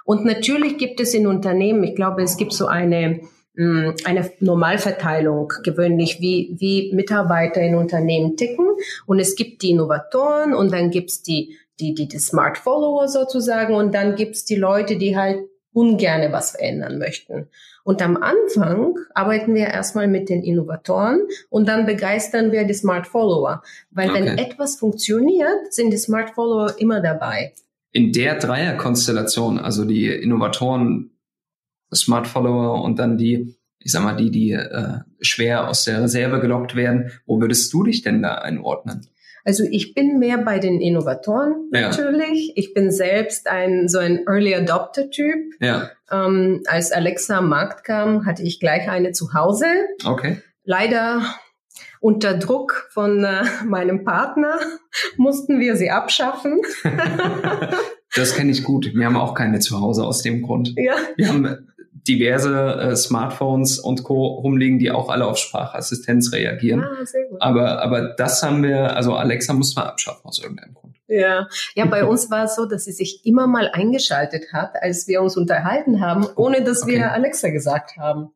Und 0.04 0.26
natürlich 0.26 0.78
gibt 0.78 1.00
es 1.00 1.14
in 1.14 1.28
Unternehmen, 1.28 1.84
ich 1.84 1.96
glaube, 1.96 2.22
es 2.22 2.38
gibt 2.38 2.54
so 2.54 2.68
eine 2.68 3.22
eine 3.58 4.30
Normalverteilung 4.40 5.52
gewöhnlich, 5.64 6.20
wie, 6.20 6.56
wie 6.60 6.94
Mitarbeiter 6.94 7.62
in 7.62 7.76
Unternehmen 7.76 8.38
ticken. 8.38 8.68
Und 9.06 9.20
es 9.20 9.36
gibt 9.36 9.64
die 9.64 9.72
Innovatoren 9.72 10.54
und 10.54 10.72
dann 10.72 10.92
gibt's 10.92 11.24
die, 11.24 11.58
die, 11.80 11.94
die, 11.94 12.08
die 12.08 12.20
Smart 12.20 12.58
Follower 12.58 13.08
sozusagen 13.08 13.74
und 13.74 13.96
dann 13.96 14.16
gibt's 14.16 14.46
die 14.46 14.56
Leute, 14.56 14.98
die 14.98 15.18
halt 15.18 15.40
ungerne 15.74 16.32
was 16.32 16.52
verändern 16.52 16.98
möchten. 16.98 17.48
Und 17.84 18.02
am 18.02 18.18
Anfang 18.18 18.96
arbeiten 19.14 19.56
wir 19.56 19.68
erstmal 19.68 20.08
mit 20.08 20.30
den 20.30 20.44
Innovatoren 20.44 21.22
und 21.50 21.68
dann 21.68 21.86
begeistern 21.86 22.52
wir 22.52 22.66
die 22.66 22.74
Smart 22.74 23.08
Follower. 23.08 23.64
Weil 23.92 24.10
okay. 24.10 24.20
wenn 24.20 24.38
etwas 24.38 24.78
funktioniert, 24.78 25.72
sind 25.74 25.92
die 25.92 25.98
Smart 25.98 26.32
Follower 26.32 26.74
immer 26.80 27.00
dabei. 27.00 27.54
In 27.92 28.12
der 28.12 28.36
Dreierkonstellation, 28.36 29.58
also 29.58 29.86
die 29.86 30.08
Innovatoren, 30.08 31.12
Smart 31.94 32.28
Follower 32.28 32.84
und 32.84 33.00
dann 33.00 33.18
die, 33.18 33.56
ich 33.80 33.92
sag 33.92 34.04
mal, 34.04 34.16
die, 34.16 34.32
die 34.32 34.52
äh, 34.52 35.00
schwer 35.22 35.68
aus 35.70 35.86
der 35.86 36.04
Reserve 36.04 36.40
gelockt 36.40 36.76
werden, 36.76 37.12
wo 37.26 37.40
würdest 37.40 37.72
du 37.74 37.84
dich 37.84 38.02
denn 38.02 38.22
da 38.22 38.36
einordnen? 38.36 39.08
Also 39.48 39.64
ich 39.64 39.94
bin 39.94 40.20
mehr 40.20 40.40
bei 40.40 40.60
den 40.60 40.82
Innovatoren 40.82 41.70
natürlich. 41.72 42.48
Ja. 42.48 42.54
Ich 42.56 42.74
bin 42.74 42.92
selbst 42.92 43.48
ein 43.48 43.88
so 43.88 43.98
ein 43.98 44.26
Early 44.28 44.54
Adopter 44.54 45.10
Typ. 45.10 45.54
Ja. 45.62 45.90
Ähm, 46.12 46.64
als 46.68 46.92
Alexa 46.92 47.38
am 47.38 47.48
Markt 47.48 47.86
kam, 47.86 48.26
hatte 48.26 48.44
ich 48.44 48.60
gleich 48.60 48.90
eine 48.90 49.14
zu 49.14 49.34
Hause. 49.34 49.68
Okay. 50.04 50.42
Leider 50.66 51.22
unter 52.02 52.34
Druck 52.34 52.90
von 52.92 53.24
äh, 53.24 53.46
meinem 53.66 54.04
Partner 54.04 54.60
mussten 55.16 55.62
wir 55.62 55.78
sie 55.78 55.92
abschaffen. 55.92 56.60
das 58.16 58.36
kenne 58.36 58.52
ich 58.52 58.66
gut. 58.66 58.92
Wir 58.94 59.06
haben 59.06 59.16
auch 59.16 59.34
keine 59.34 59.60
zu 59.60 59.80
Hause 59.80 60.04
aus 60.04 60.22
dem 60.24 60.42
Grund. 60.42 60.74
Ja. 60.76 60.96
Wir 61.16 61.30
haben 61.30 61.70
diverse 62.08 62.56
äh, 62.56 62.96
Smartphones 62.96 63.80
und 63.80 64.04
Co. 64.04 64.26
rumliegen, 64.28 64.80
die 64.80 64.92
auch 64.92 65.10
alle 65.10 65.26
auf 65.26 65.38
Sprachassistenz 65.38 66.32
reagieren. 66.32 66.84
Ah, 66.84 67.06
sehr 67.06 67.26
gut. 67.26 67.42
Aber, 67.42 67.82
aber 67.82 68.14
das 68.16 68.42
haben 68.44 68.64
wir, 68.64 68.96
also 68.96 69.16
Alexa 69.16 69.54
muss 69.54 69.76
man 69.76 69.86
abschaffen 69.86 70.26
aus 70.26 70.40
irgendeinem 70.42 70.74
Grund. 70.74 70.96
Ja, 71.08 71.48
ja, 71.76 71.86
bei 71.86 72.04
uns 72.04 72.30
war 72.30 72.46
es 72.46 72.56
so, 72.56 72.66
dass 72.66 72.86
sie 72.86 72.92
sich 72.92 73.26
immer 73.26 73.48
mal 73.48 73.70
eingeschaltet 73.72 74.52
hat, 74.52 74.72
als 74.82 75.08
wir 75.08 75.22
uns 75.22 75.38
unterhalten 75.38 76.02
haben, 76.02 76.28
ohne 76.36 76.64
dass 76.64 76.84
okay. 76.84 76.94
wir 76.94 77.12
Alexa 77.14 77.50
gesagt 77.50 77.98
haben. 77.98 78.32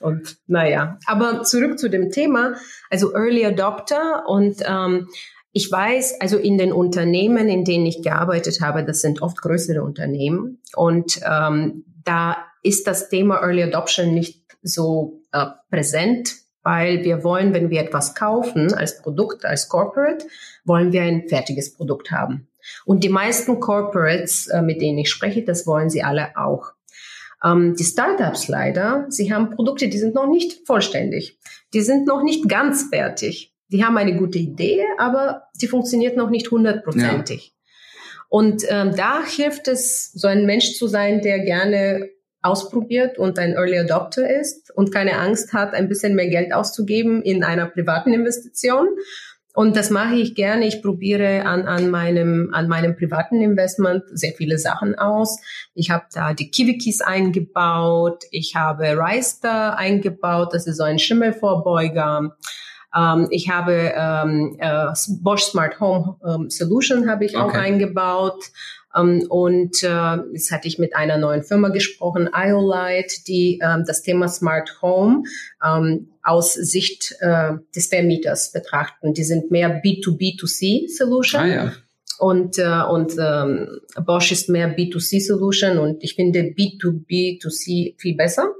Und 0.00 0.36
naja, 0.46 0.98
aber 1.06 1.42
zurück 1.42 1.78
zu 1.78 1.88
dem 1.88 2.10
Thema, 2.10 2.54
also 2.90 3.14
Early 3.14 3.46
Adopter 3.46 4.24
und 4.26 4.62
ähm, 4.66 5.08
ich 5.52 5.72
weiß, 5.72 6.20
also 6.20 6.36
in 6.36 6.58
den 6.58 6.70
Unternehmen, 6.70 7.48
in 7.48 7.64
denen 7.64 7.86
ich 7.86 8.02
gearbeitet 8.02 8.60
habe, 8.60 8.84
das 8.84 9.00
sind 9.00 9.22
oft 9.22 9.40
größere 9.40 9.82
Unternehmen 9.82 10.60
und 10.74 11.18
ähm, 11.26 11.85
da 12.06 12.36
ist 12.62 12.86
das 12.86 13.08
Thema 13.08 13.42
Early 13.42 13.62
Adoption 13.62 14.14
nicht 14.14 14.42
so 14.62 15.20
äh, 15.32 15.46
präsent, 15.70 16.34
weil 16.62 17.04
wir 17.04 17.22
wollen, 17.22 17.52
wenn 17.52 17.70
wir 17.70 17.80
etwas 17.80 18.14
kaufen 18.14 18.74
als 18.74 19.00
Produkt, 19.00 19.44
als 19.44 19.68
Corporate, 19.68 20.26
wollen 20.64 20.92
wir 20.92 21.02
ein 21.02 21.28
fertiges 21.28 21.74
Produkt 21.74 22.10
haben. 22.10 22.48
Und 22.84 23.04
die 23.04 23.08
meisten 23.08 23.60
Corporates, 23.60 24.48
äh, 24.48 24.62
mit 24.62 24.80
denen 24.80 24.98
ich 24.98 25.10
spreche, 25.10 25.44
das 25.44 25.66
wollen 25.66 25.90
sie 25.90 26.02
alle 26.02 26.36
auch. 26.36 26.72
Ähm, 27.44 27.74
die 27.76 27.84
Startups 27.84 28.48
leider, 28.48 29.06
sie 29.08 29.32
haben 29.32 29.50
Produkte, 29.50 29.88
die 29.88 29.98
sind 29.98 30.14
noch 30.14 30.26
nicht 30.26 30.66
vollständig. 30.66 31.38
Die 31.72 31.82
sind 31.82 32.06
noch 32.06 32.22
nicht 32.22 32.48
ganz 32.48 32.88
fertig. 32.90 33.54
Die 33.68 33.84
haben 33.84 33.96
eine 33.96 34.16
gute 34.16 34.38
Idee, 34.38 34.82
aber 34.98 35.44
die 35.60 35.66
funktioniert 35.66 36.16
noch 36.16 36.30
nicht 36.30 36.50
hundertprozentig. 36.50 37.48
Ja. 37.48 37.55
Und 38.36 38.64
ähm, 38.68 38.94
da 38.94 39.24
hilft 39.24 39.66
es, 39.66 40.12
so 40.12 40.28
ein 40.28 40.44
Mensch 40.44 40.74
zu 40.74 40.88
sein, 40.88 41.22
der 41.22 41.38
gerne 41.38 42.10
ausprobiert 42.42 43.16
und 43.16 43.38
ein 43.38 43.54
Early 43.54 43.78
Adopter 43.78 44.28
ist 44.28 44.70
und 44.76 44.92
keine 44.92 45.18
Angst 45.18 45.54
hat, 45.54 45.72
ein 45.72 45.88
bisschen 45.88 46.14
mehr 46.14 46.28
Geld 46.28 46.52
auszugeben 46.52 47.22
in 47.22 47.42
einer 47.42 47.64
privaten 47.64 48.12
Investition. 48.12 48.88
Und 49.54 49.74
das 49.74 49.88
mache 49.88 50.16
ich 50.16 50.34
gerne. 50.34 50.66
Ich 50.66 50.82
probiere 50.82 51.46
an, 51.46 51.62
an, 51.62 51.88
meinem, 51.88 52.50
an 52.52 52.68
meinem 52.68 52.94
privaten 52.94 53.40
Investment 53.40 54.02
sehr 54.12 54.32
viele 54.32 54.58
Sachen 54.58 54.94
aus. 54.96 55.40
Ich 55.72 55.88
habe 55.88 56.04
da 56.12 56.34
die 56.34 56.50
KiwiKeys 56.50 57.00
eingebaut. 57.00 58.24
Ich 58.32 58.54
habe 58.54 58.98
Reister 58.98 59.78
eingebaut. 59.78 60.52
Das 60.52 60.66
ist 60.66 60.76
so 60.76 60.82
ein 60.82 60.98
Schimmelvorbeuger. 60.98 62.36
Ähm, 62.96 63.28
ich 63.30 63.50
habe 63.50 63.92
ähm, 63.94 64.56
äh, 64.58 64.86
Bosch 65.20 65.42
Smart 65.42 65.80
Home 65.80 66.16
ähm, 66.26 66.50
Solution 66.50 67.08
habe 67.08 67.24
ich 67.24 67.36
okay. 67.36 67.44
auch 67.44 67.54
eingebaut. 67.54 68.44
Ähm, 68.96 69.26
und 69.28 69.82
äh, 69.82 70.16
jetzt 70.32 70.50
hatte 70.50 70.68
ich 70.68 70.78
mit 70.78 70.96
einer 70.96 71.18
neuen 71.18 71.42
Firma 71.42 71.68
gesprochen, 71.68 72.30
IOLite, 72.34 73.24
die 73.26 73.60
ähm, 73.62 73.84
das 73.86 74.02
Thema 74.02 74.28
Smart 74.28 74.80
Home 74.82 75.24
ähm, 75.64 76.08
aus 76.22 76.54
Sicht 76.54 77.14
äh, 77.20 77.52
des 77.74 77.88
Vermieters 77.88 78.52
betrachten. 78.52 79.12
Die 79.12 79.24
sind 79.24 79.50
mehr 79.50 79.82
B2B2C 79.82 80.88
Solution. 80.96 81.42
Ah, 81.42 81.46
ja. 81.46 81.72
Und, 82.18 82.58
äh, 82.58 82.82
und 82.88 83.14
ähm, 83.18 83.80
Bosch 84.06 84.32
ist 84.32 84.48
mehr 84.48 84.74
B2C 84.74 85.20
Solution 85.20 85.78
und 85.78 86.02
ich 86.02 86.14
finde 86.14 86.40
B2B2C 86.40 88.00
viel 88.00 88.16
besser. 88.16 88.54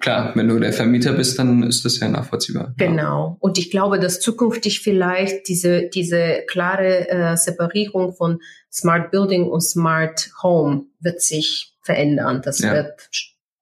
Klar, 0.00 0.32
wenn 0.34 0.48
du 0.48 0.58
der 0.58 0.72
Vermieter 0.72 1.12
bist, 1.12 1.38
dann 1.38 1.62
ist 1.62 1.84
das 1.84 2.00
ja 2.00 2.08
nachvollziehbar. 2.08 2.74
Genau. 2.76 3.36
Und 3.40 3.58
ich 3.58 3.70
glaube, 3.70 3.98
dass 3.98 4.20
zukünftig 4.20 4.80
vielleicht 4.80 5.48
diese, 5.48 5.88
diese 5.88 6.42
klare 6.48 7.08
äh, 7.08 7.36
Separierung 7.36 8.14
von 8.14 8.40
Smart 8.72 9.10
Building 9.10 9.44
und 9.44 9.60
Smart 9.60 10.30
Home 10.42 10.86
wird 11.00 11.20
sich 11.20 11.74
verändern. 11.82 12.42
Das 12.44 12.60
ja. 12.60 12.72
wird 12.72 13.08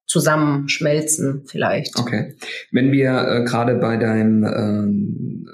zusammenschmelzen 0.05 1.43
vielleicht. 1.45 1.97
Okay. 1.97 2.35
Wenn 2.71 2.91
wir 2.91 3.11
äh, 3.11 3.43
gerade 3.45 3.75
bei 3.75 3.97
deinen 3.97 5.45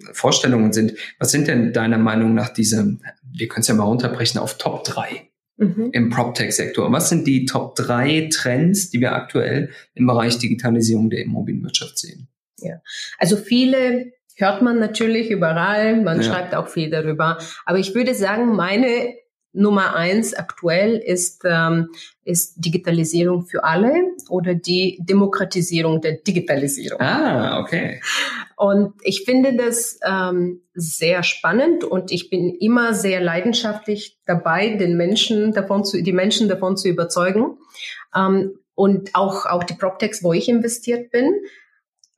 äh, 0.00 0.12
Vorstellungen 0.12 0.72
sind, 0.72 0.94
was 1.18 1.30
sind 1.30 1.48
denn 1.48 1.72
deiner 1.72 1.98
Meinung 1.98 2.34
nach 2.34 2.48
diese, 2.48 2.98
wir 3.32 3.48
können 3.48 3.62
es 3.62 3.68
ja 3.68 3.74
mal 3.74 3.84
runterbrechen 3.84 4.40
auf 4.40 4.58
Top 4.58 4.84
3 4.84 5.31
mhm. 5.56 5.90
im 5.92 6.10
PropTech-Sektor? 6.10 6.90
Was 6.92 7.08
sind 7.08 7.26
die 7.26 7.44
Top 7.44 7.74
3 7.76 8.28
Trends, 8.32 8.90
die 8.90 9.00
wir 9.00 9.12
aktuell 9.12 9.70
im 9.94 10.06
Bereich 10.06 10.38
Digitalisierung 10.38 11.10
der 11.10 11.22
Immobilienwirtschaft 11.22 11.98
sehen? 11.98 12.28
Ja, 12.58 12.80
also 13.18 13.36
viele 13.36 14.12
hört 14.36 14.62
man 14.62 14.78
natürlich 14.78 15.30
überall, 15.30 16.00
man 16.02 16.18
ja. 16.18 16.22
schreibt 16.22 16.54
auch 16.54 16.68
viel 16.68 16.90
darüber. 16.90 17.38
Aber 17.64 17.78
ich 17.78 17.94
würde 17.94 18.14
sagen, 18.14 18.54
meine 18.54 19.14
Nummer 19.52 19.94
eins 19.94 20.32
aktuell 20.32 20.96
ist, 20.96 21.42
ähm, 21.44 21.90
ist 22.24 22.54
Digitalisierung 22.56 23.44
für 23.44 23.64
alle 23.64 23.92
oder 24.30 24.54
die 24.54 24.98
Demokratisierung 25.02 26.00
der 26.00 26.12
Digitalisierung. 26.12 27.00
Ah, 27.00 27.60
okay. 27.60 28.00
Und 28.62 28.94
ich 29.02 29.24
finde 29.24 29.56
das 29.56 29.98
ähm, 30.06 30.62
sehr 30.72 31.24
spannend 31.24 31.82
und 31.82 32.12
ich 32.12 32.30
bin 32.30 32.54
immer 32.54 32.94
sehr 32.94 33.20
leidenschaftlich 33.20 34.20
dabei, 34.24 34.76
den 34.76 34.96
Menschen 34.96 35.52
davon 35.52 35.84
zu, 35.84 36.00
die 36.00 36.12
Menschen 36.12 36.48
davon 36.48 36.76
zu 36.76 36.86
überzeugen. 36.86 37.58
Ähm, 38.14 38.56
und 38.76 39.16
auch, 39.16 39.46
auch 39.46 39.64
die 39.64 39.74
PropTechs, 39.74 40.22
wo 40.22 40.32
ich 40.32 40.48
investiert 40.48 41.10
bin, 41.10 41.42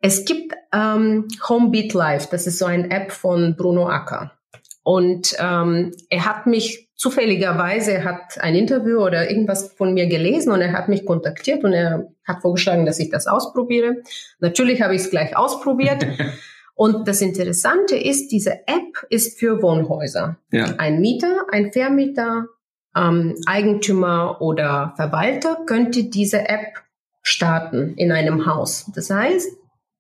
es 0.02 0.26
gibt 0.26 0.52
ähm, 0.70 1.28
Homebeat 1.48 1.94
Live, 1.94 2.28
das 2.28 2.46
ist 2.46 2.58
so 2.58 2.66
eine 2.66 2.90
App 2.90 3.10
von 3.10 3.56
Bruno 3.56 3.88
Acker. 3.88 4.38
Und 4.84 5.34
ähm, 5.40 5.92
er 6.10 6.26
hat 6.26 6.46
mich 6.46 6.90
zufälligerweise, 6.94 7.94
er 7.94 8.04
hat 8.04 8.38
ein 8.40 8.54
Interview 8.54 9.00
oder 9.00 9.28
irgendwas 9.28 9.72
von 9.72 9.94
mir 9.94 10.06
gelesen 10.06 10.52
und 10.52 10.60
er 10.60 10.72
hat 10.72 10.88
mich 10.88 11.04
kontaktiert 11.04 11.64
und 11.64 11.72
er 11.72 12.08
hat 12.24 12.42
vorgeschlagen, 12.42 12.86
dass 12.86 12.98
ich 12.98 13.10
das 13.10 13.26
ausprobiere. 13.26 13.96
Natürlich 14.38 14.82
habe 14.82 14.94
ich 14.94 15.02
es 15.02 15.10
gleich 15.10 15.36
ausprobiert. 15.36 16.06
und 16.74 17.08
das 17.08 17.22
Interessante 17.22 17.96
ist, 17.96 18.28
diese 18.28 18.52
App 18.66 19.06
ist 19.08 19.38
für 19.38 19.62
Wohnhäuser. 19.62 20.36
Ja. 20.52 20.66
Ein 20.76 21.00
Mieter, 21.00 21.46
ein 21.50 21.72
Vermieter, 21.72 22.46
ähm, 22.94 23.34
Eigentümer 23.46 24.40
oder 24.40 24.92
Verwalter 24.96 25.58
könnte 25.66 26.04
diese 26.04 26.48
App 26.48 26.84
starten 27.22 27.94
in 27.96 28.12
einem 28.12 28.46
Haus. 28.46 28.90
Das 28.94 29.10
heißt, 29.10 29.50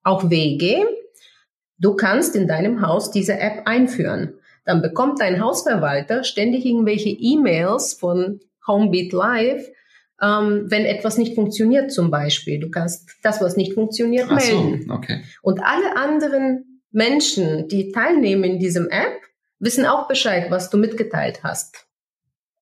auch 0.02 0.30
WG. 0.30 0.84
Du 1.78 1.96
kannst 1.96 2.36
in 2.36 2.46
deinem 2.46 2.86
Haus 2.86 3.10
diese 3.10 3.38
App 3.38 3.62
einführen. 3.66 4.34
Dann 4.64 4.82
bekommt 4.82 5.20
dein 5.20 5.40
Hausverwalter 5.40 6.24
ständig 6.24 6.64
irgendwelche 6.64 7.10
E-Mails 7.10 7.94
von 7.94 8.40
Homebeat 8.66 9.12
Live, 9.12 9.68
ähm, 10.22 10.66
wenn 10.68 10.84
etwas 10.84 11.18
nicht 11.18 11.34
funktioniert 11.34 11.92
zum 11.92 12.10
Beispiel. 12.10 12.60
Du 12.60 12.70
kannst 12.70 13.10
das, 13.22 13.40
was 13.40 13.56
nicht 13.56 13.74
funktioniert, 13.74 14.28
Ach 14.30 14.36
melden. 14.36 14.86
So, 14.88 14.94
okay. 14.94 15.22
Und 15.42 15.60
alle 15.62 15.96
anderen 15.96 16.80
Menschen, 16.90 17.68
die 17.68 17.92
teilnehmen 17.92 18.44
in 18.44 18.58
diesem 18.58 18.88
App, 18.88 19.20
wissen 19.58 19.84
auch 19.84 20.08
Bescheid, 20.08 20.50
was 20.50 20.70
du 20.70 20.78
mitgeteilt 20.78 21.40
hast. 21.42 21.86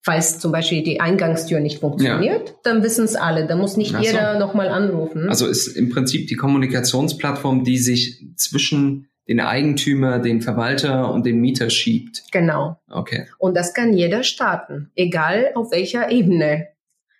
Falls 0.04 0.40
zum 0.40 0.50
Beispiel 0.50 0.82
die 0.82 1.00
Eingangstür 1.00 1.60
nicht 1.60 1.78
funktioniert, 1.78 2.48
ja. 2.48 2.54
dann 2.64 2.82
wissen 2.82 3.04
es 3.04 3.14
alle. 3.14 3.46
Da 3.46 3.54
muss 3.54 3.76
nicht 3.76 3.92
so. 3.92 3.98
jeder 3.98 4.36
nochmal 4.36 4.68
anrufen. 4.68 5.28
Also 5.28 5.46
ist 5.46 5.68
im 5.68 5.90
Prinzip 5.90 6.26
die 6.26 6.34
Kommunikationsplattform, 6.34 7.62
die 7.62 7.78
sich 7.78 8.26
zwischen 8.36 9.11
den 9.28 9.40
Eigentümer, 9.40 10.18
den 10.18 10.40
Verwalter 10.40 11.12
und 11.12 11.24
den 11.26 11.40
Mieter 11.40 11.70
schiebt. 11.70 12.24
Genau. 12.32 12.80
Okay. 12.90 13.26
Und 13.38 13.56
das 13.56 13.72
kann 13.74 13.92
jeder 13.92 14.22
starten, 14.22 14.90
egal 14.96 15.52
auf 15.54 15.70
welcher 15.70 16.10
Ebene 16.10 16.68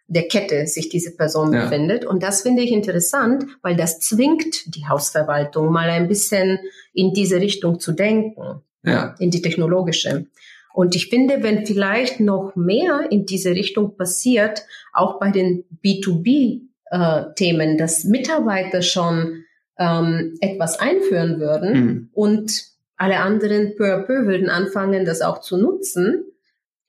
der 0.09 0.29
Kette 0.29 0.67
sich 0.67 0.89
diese 0.89 1.17
Person 1.17 1.53
ja. 1.53 1.65
befindet. 1.65 2.05
Und 2.05 2.23
das 2.23 2.43
finde 2.43 2.63
ich 2.63 2.73
interessant, 2.73 3.47
weil 3.63 3.77
das 3.77 4.01
zwingt 4.01 4.75
die 4.75 4.87
Hausverwaltung 4.87 5.71
mal 5.73 5.89
ein 5.89 6.09
bisschen 6.09 6.59
in 6.93 7.15
diese 7.15 7.41
Richtung 7.41 7.81
zu 7.81 7.93
denken, 7.93 8.63
ja. 8.85 9.15
in 9.19 9.31
die 9.31 9.41
technologische. 9.41 10.27
Und 10.75 10.97
ich 10.97 11.09
finde, 11.09 11.43
wenn 11.43 11.67
vielleicht 11.67 12.21
noch 12.21 12.57
mehr 12.57 13.07
in 13.11 13.27
diese 13.27 13.51
Richtung 13.51 13.97
passiert, 13.97 14.65
auch 14.93 15.19
bei 15.19 15.31
den 15.31 15.65
B2B-Themen, 15.85 17.71
äh, 17.71 17.77
dass 17.77 18.05
Mitarbeiter 18.05 18.83
schon 18.83 19.45
ähm, 19.83 20.37
etwas 20.41 20.79
einführen 20.79 21.41
würden 21.41 21.73
mhm. 21.73 22.09
und 22.13 22.65
alle 22.97 23.19
anderen 23.19 23.75
peu 23.77 23.93
à 23.93 24.03
peu 24.03 24.27
würden 24.27 24.49
anfangen, 24.49 25.05
das 25.05 25.23
auch 25.23 25.41
zu 25.41 25.57
nutzen, 25.57 26.25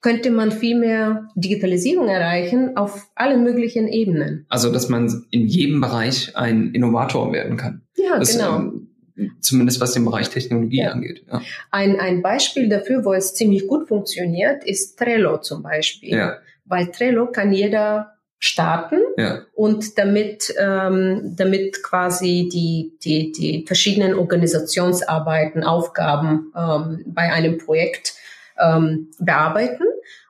könnte 0.00 0.30
man 0.30 0.52
viel 0.52 0.78
mehr 0.78 1.28
Digitalisierung 1.34 2.08
erreichen 2.08 2.76
auf 2.76 3.08
allen 3.14 3.42
möglichen 3.42 3.88
Ebenen. 3.88 4.44
Also, 4.48 4.70
dass 4.70 4.88
man 4.88 5.24
in 5.30 5.46
jedem 5.46 5.80
Bereich 5.80 6.36
ein 6.36 6.72
Innovator 6.72 7.32
werden 7.32 7.56
kann. 7.56 7.82
Ja, 7.96 8.18
das, 8.18 8.32
genau. 8.32 8.58
Ähm, 8.58 8.88
zumindest 9.40 9.80
was 9.80 9.92
den 9.92 10.04
Bereich 10.04 10.28
Technologie 10.28 10.82
ja. 10.82 10.90
angeht. 10.90 11.24
Ja. 11.26 11.40
Ein, 11.70 11.98
ein 11.98 12.22
Beispiel 12.22 12.68
dafür, 12.68 13.04
wo 13.04 13.12
es 13.14 13.34
ziemlich 13.34 13.66
gut 13.66 13.88
funktioniert, 13.88 14.64
ist 14.64 14.98
Trello 14.98 15.38
zum 15.38 15.62
Beispiel. 15.62 16.10
Ja. 16.10 16.36
Weil 16.66 16.88
Trello 16.88 17.32
kann 17.32 17.52
jeder 17.52 18.13
starten 18.44 18.98
ja. 19.16 19.42
und 19.54 19.98
damit, 19.98 20.52
ähm, 20.58 21.34
damit 21.36 21.82
quasi 21.82 22.48
die, 22.52 22.98
die, 23.02 23.32
die 23.32 23.64
verschiedenen 23.66 24.14
Organisationsarbeiten, 24.14 25.64
Aufgaben 25.64 26.52
ähm, 26.56 27.04
bei 27.06 27.32
einem 27.32 27.58
Projekt 27.58 28.14
ähm, 28.58 29.10
bearbeiten. 29.18 29.84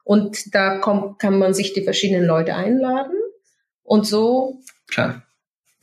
Und 0.05 0.55
da 0.55 0.79
kommt, 0.79 1.19
kann 1.19 1.39
man 1.39 1.55
sich 1.55 1.73
die 1.73 1.83
verschiedenen 1.83 2.27
Leute 2.27 2.55
einladen 2.55 3.17
und 3.83 4.07
so 4.07 4.61
Klar 4.87 5.25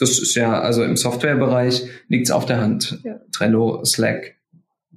das 0.01 0.17
ist 0.17 0.33
ja, 0.33 0.59
also 0.59 0.83
im 0.83 0.97
Softwarebereich 0.97 1.87
liegt 2.07 2.25
es 2.25 2.31
auf 2.31 2.47
der 2.47 2.59
Hand. 2.59 2.99
Ja. 3.03 3.19
Trello, 3.31 3.85
Slack, 3.85 4.35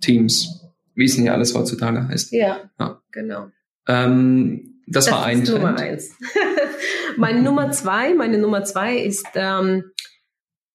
Teams, 0.01 0.64
wie 0.94 1.05
es 1.05 1.14
denn 1.14 1.25
hier 1.25 1.35
alles 1.35 1.55
heutzutage 1.55 2.09
heißt. 2.09 2.33
Ja, 2.33 2.70
ja. 2.81 3.03
genau. 3.12 3.51
Ähm, 3.87 4.74
das, 4.87 5.07
das, 5.07 5.14
war 5.14 5.25
ein 5.25 5.44
Trend. 5.44 5.62
Nummer 5.62 5.79
eins. 5.79 6.14
meine 7.16 7.42
Nummer 7.42 7.70
zwei, 7.73 8.14
meine 8.14 8.38
Nummer 8.38 8.64
zwei 8.64 8.97
ist 8.97 9.27
ähm, 9.35 9.92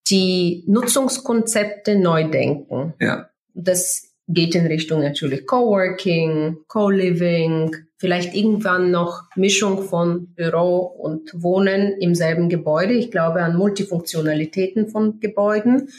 die 0.10 0.64
Nutzungskonzepte 0.68 1.96
neu 1.96 2.30
denken. 2.30 2.94
Ja. 3.00 3.30
Das 3.54 4.10
geht 4.28 4.56
in 4.56 4.68
Richtung 4.68 5.02
natürlich 5.02 5.46
Coworking, 5.46 6.58
Co-Living, 6.68 7.76
vielleicht 7.98 8.36
irgendwann 8.36 8.92
noch 8.92 9.24
Mischung 9.36 9.84
von 9.84 10.34
Büro 10.36 10.78
und 10.78 11.32
Wohnen 11.42 11.98
im 12.00 12.16
selben 12.16 12.48
Gebäude. 12.48 12.94
Ich 12.94 13.12
glaube 13.12 13.42
an 13.42 13.58
Multifunktionalitäten 13.58 14.88
von 14.90 15.20
Gebäuden, 15.20 15.90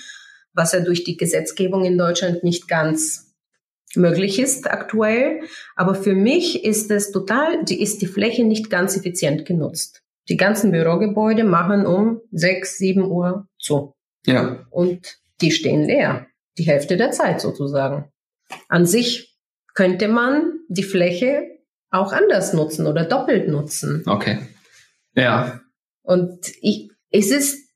was 0.55 0.73
ja 0.73 0.81
durch 0.81 1.05
die 1.05 1.17
Gesetzgebung 1.17 1.85
in 1.85 1.99
Deutschland 1.99 2.45
nicht 2.45 2.69
ganz 2.69 3.30
möglich 3.97 4.39
ist 4.39 4.71
aktuell. 4.71 5.41
Aber 5.77 5.95
für 5.95 6.15
mich 6.15 6.65
ist 6.65 6.91
es 6.91 7.13
total, 7.13 7.65
die 7.65 7.83
ist 7.83 8.03
die 8.03 8.07
Fläche 8.07 8.45
nicht 8.45 8.71
ganz 8.71 8.97
effizient 8.97 9.45
genutzt. 9.45 10.03
Die 10.29 10.37
ganzen 10.37 10.71
Bürogebäude 10.71 11.45
machen 11.45 11.87
um 11.87 12.21
sechs, 12.31 12.79
sieben 12.79 13.05
Uhr 13.05 13.49
zu. 13.59 13.95
Ja. 14.27 14.67
Und 14.71 15.19
die 15.41 15.51
stehen 15.51 15.85
leer. 15.85 16.27
Die 16.59 16.65
Hälfte 16.65 16.97
der 16.97 17.11
Zeit 17.11 17.41
sozusagen. 17.41 18.11
An 18.69 18.87
sich 18.87 19.37
könnte 19.75 20.09
man 20.09 20.61
die 20.69 20.83
Fläche 20.83 21.47
auch 21.91 22.13
anders 22.13 22.53
nutzen 22.53 22.87
oder 22.87 23.05
doppelt 23.05 23.49
nutzen. 23.49 24.03
Okay. 24.07 24.39
Ja. 25.15 25.61
Und 26.03 26.53
ich, 26.61 26.91
es 27.11 27.31
ist 27.31 27.71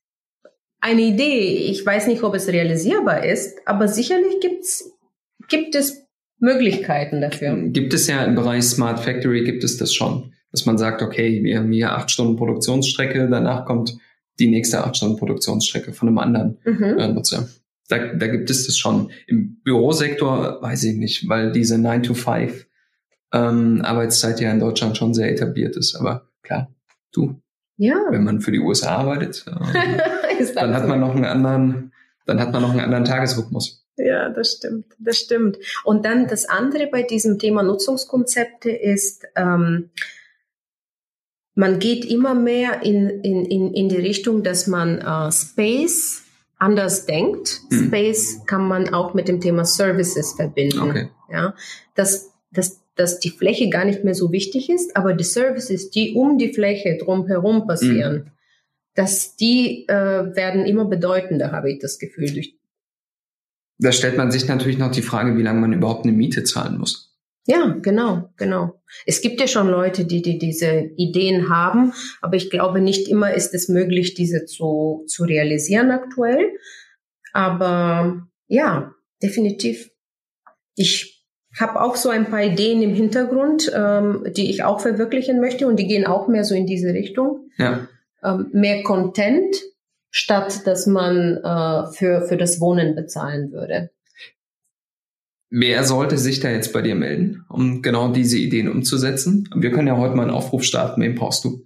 eine 0.80 1.02
Idee. 1.02 1.70
Ich 1.70 1.84
weiß 1.84 2.06
nicht, 2.06 2.22
ob 2.22 2.34
es 2.34 2.48
realisierbar 2.48 3.24
ist, 3.24 3.58
aber 3.66 3.88
sicherlich 3.88 4.40
gibt's, 4.40 4.92
gibt 5.48 5.74
es 5.74 6.03
Möglichkeiten 6.38 7.20
dafür. 7.20 7.56
Gibt 7.68 7.94
es 7.94 8.06
ja 8.06 8.24
im 8.24 8.34
Bereich 8.34 8.64
Smart 8.64 9.00
Factory 9.00 9.44
gibt 9.44 9.64
es 9.64 9.76
das 9.76 9.94
schon, 9.94 10.32
dass 10.50 10.66
man 10.66 10.78
sagt, 10.78 11.02
okay, 11.02 11.42
wir 11.42 11.58
haben 11.58 11.72
hier 11.72 11.92
acht 11.92 12.10
Stunden 12.10 12.36
Produktionsstrecke, 12.36 13.28
danach 13.28 13.64
kommt 13.64 13.96
die 14.38 14.48
nächste 14.48 14.84
acht 14.84 14.96
Stunden 14.96 15.16
Produktionsstrecke 15.16 15.92
von 15.92 16.08
einem 16.08 16.18
anderen 16.18 16.58
mhm. 16.64 16.98
äh, 16.98 17.08
Nutzer. 17.08 17.48
Da, 17.88 17.98
da 17.98 18.26
gibt 18.28 18.50
es 18.50 18.66
das 18.66 18.76
schon. 18.76 19.10
Im 19.26 19.60
Bürosektor 19.62 20.60
weiß 20.62 20.84
ich 20.84 20.96
nicht, 20.96 21.28
weil 21.28 21.52
diese 21.52 21.78
9 21.78 22.02
to 22.02 22.14
5 22.14 22.66
ähm, 23.32 23.82
Arbeitszeit 23.82 24.40
ja 24.40 24.50
in 24.50 24.60
Deutschland 24.60 24.96
schon 24.96 25.12
sehr 25.12 25.30
etabliert 25.30 25.76
ist. 25.76 25.94
Aber 25.94 26.28
klar, 26.42 26.70
du. 27.12 27.40
Ja. 27.76 27.96
Wenn 28.10 28.24
man 28.24 28.40
für 28.40 28.52
die 28.52 28.60
USA 28.60 28.96
arbeitet, 28.96 29.44
äh, 29.74 30.54
dann 30.54 30.74
hat 30.74 30.88
man 30.88 31.00
noch 31.00 31.14
einen 31.14 31.24
anderen, 31.24 31.92
dann 32.24 32.40
hat 32.40 32.52
man 32.52 32.62
noch 32.62 32.70
einen 32.70 32.80
anderen 32.80 33.04
Tagesrhythmus. 33.04 33.83
Ja, 33.96 34.28
das 34.28 34.54
stimmt, 34.54 34.86
das 34.98 35.18
stimmt. 35.18 35.58
Und 35.84 36.04
dann 36.04 36.26
das 36.26 36.46
andere 36.46 36.88
bei 36.88 37.02
diesem 37.02 37.38
Thema 37.38 37.62
Nutzungskonzepte 37.62 38.70
ist, 38.70 39.24
ähm, 39.36 39.90
man 41.54 41.78
geht 41.78 42.04
immer 42.04 42.34
mehr 42.34 42.82
in, 42.82 43.08
in, 43.08 43.44
in, 43.44 43.72
in 43.72 43.88
die 43.88 43.96
Richtung, 43.96 44.42
dass 44.42 44.66
man 44.66 44.98
äh, 44.98 45.30
Space 45.30 46.22
anders 46.58 47.06
denkt. 47.06 47.60
Mhm. 47.70 47.86
Space 47.86 48.40
kann 48.46 48.66
man 48.66 48.92
auch 48.92 49.14
mit 49.14 49.28
dem 49.28 49.40
Thema 49.40 49.64
Services 49.64 50.32
verbinden. 50.32 50.80
Okay. 50.80 51.08
Ja, 51.30 51.54
dass, 51.94 52.32
dass, 52.50 52.80
dass 52.96 53.20
die 53.20 53.30
Fläche 53.30 53.68
gar 53.68 53.84
nicht 53.84 54.02
mehr 54.02 54.14
so 54.14 54.32
wichtig 54.32 54.70
ist, 54.70 54.96
aber 54.96 55.14
die 55.14 55.24
Services, 55.24 55.90
die 55.90 56.14
um 56.14 56.38
die 56.38 56.52
Fläche 56.52 56.98
drumherum 56.98 57.66
passieren, 57.66 58.14
mhm. 58.14 58.30
dass 58.94 59.36
die 59.36 59.86
äh, 59.86 60.34
werden 60.34 60.66
immer 60.66 60.86
bedeutender, 60.86 61.52
habe 61.52 61.70
ich 61.70 61.78
das 61.78 62.00
Gefühl. 62.00 62.32
Durch 62.32 62.56
da 63.84 63.92
stellt 63.92 64.16
man 64.16 64.30
sich 64.30 64.48
natürlich 64.48 64.78
noch 64.78 64.90
die 64.90 65.02
Frage, 65.02 65.36
wie 65.36 65.42
lange 65.42 65.60
man 65.60 65.72
überhaupt 65.72 66.04
eine 66.04 66.16
Miete 66.16 66.44
zahlen 66.44 66.78
muss. 66.78 67.14
Ja, 67.46 67.76
genau, 67.82 68.30
genau. 68.36 68.80
Es 69.04 69.20
gibt 69.20 69.40
ja 69.40 69.46
schon 69.46 69.68
Leute, 69.68 70.06
die, 70.06 70.22
die 70.22 70.38
diese 70.38 70.90
Ideen 70.96 71.50
haben, 71.50 71.92
aber 72.22 72.36
ich 72.36 72.48
glaube, 72.48 72.80
nicht 72.80 73.06
immer 73.08 73.34
ist 73.34 73.52
es 73.52 73.68
möglich, 73.68 74.14
diese 74.14 74.46
zu, 74.46 75.04
zu 75.06 75.24
realisieren 75.24 75.90
aktuell. 75.90 76.52
Aber 77.34 78.26
ja, 78.46 78.94
definitiv. 79.22 79.90
Ich 80.74 81.26
habe 81.58 81.80
auch 81.82 81.96
so 81.96 82.08
ein 82.08 82.30
paar 82.30 82.42
Ideen 82.42 82.82
im 82.82 82.94
Hintergrund, 82.94 83.70
ähm, 83.74 84.24
die 84.34 84.50
ich 84.50 84.64
auch 84.64 84.80
verwirklichen 84.80 85.40
möchte 85.40 85.66
und 85.66 85.76
die 85.76 85.86
gehen 85.86 86.06
auch 86.06 86.28
mehr 86.28 86.44
so 86.44 86.54
in 86.54 86.66
diese 86.66 86.94
Richtung. 86.94 87.50
Ja. 87.58 87.88
Ähm, 88.22 88.48
mehr 88.52 88.82
Content, 88.82 89.54
statt 90.14 90.64
dass 90.64 90.86
man 90.86 91.38
äh, 91.38 91.92
für, 91.92 92.22
für 92.28 92.36
das 92.36 92.60
Wohnen 92.60 92.94
bezahlen 92.94 93.50
würde. 93.50 93.90
Wer 95.50 95.82
sollte 95.82 96.18
sich 96.18 96.38
da 96.38 96.50
jetzt 96.50 96.72
bei 96.72 96.82
dir 96.82 96.94
melden, 96.94 97.44
um 97.48 97.82
genau 97.82 98.12
diese 98.12 98.38
Ideen 98.38 98.68
umzusetzen? 98.70 99.48
Wir 99.56 99.72
können 99.72 99.88
ja 99.88 99.96
heute 99.96 100.14
mal 100.14 100.22
einen 100.22 100.30
Aufruf 100.30 100.62
starten. 100.62 101.02
Wen 101.02 101.16
brauchst 101.16 101.44
du, 101.44 101.64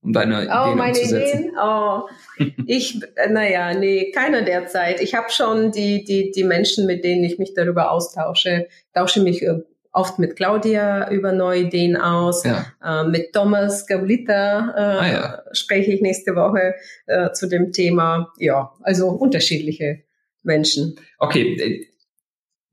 um 0.00 0.14
deine 0.14 0.48
oh, 0.48 0.62
Ideen 0.64 0.78
meine 0.78 0.98
umzusetzen? 0.98 1.38
Ideen? 1.40 1.56
Oh, 1.62 2.00
ich, 2.66 3.02
äh, 3.16 3.30
naja, 3.30 3.74
nee, 3.74 4.10
keiner 4.12 4.42
derzeit. 4.42 5.02
Ich 5.02 5.14
habe 5.14 5.30
schon 5.30 5.70
die, 5.70 6.02
die, 6.02 6.30
die 6.30 6.44
Menschen, 6.44 6.86
mit 6.86 7.04
denen 7.04 7.22
ich 7.22 7.38
mich 7.38 7.52
darüber 7.52 7.90
austausche, 7.90 8.66
tausche 8.94 9.20
mich 9.20 9.42
äh, 9.42 9.58
oft 9.92 10.18
mit 10.18 10.36
Claudia 10.36 11.10
über 11.10 11.32
neue 11.32 11.62
Ideen 11.62 11.96
aus. 11.96 12.44
Ja. 12.44 12.66
Äh, 12.84 13.08
mit 13.08 13.32
Thomas 13.32 13.86
Gablita 13.86 14.74
äh, 14.76 14.80
ah, 14.80 15.12
ja. 15.12 15.42
spreche 15.52 15.92
ich 15.92 16.00
nächste 16.00 16.36
Woche 16.36 16.74
äh, 17.06 17.32
zu 17.32 17.48
dem 17.48 17.72
Thema. 17.72 18.32
Ja, 18.38 18.72
also 18.82 19.08
unterschiedliche 19.08 20.04
Menschen. 20.42 20.96
Okay, 21.18 21.54
äh, 21.56 21.86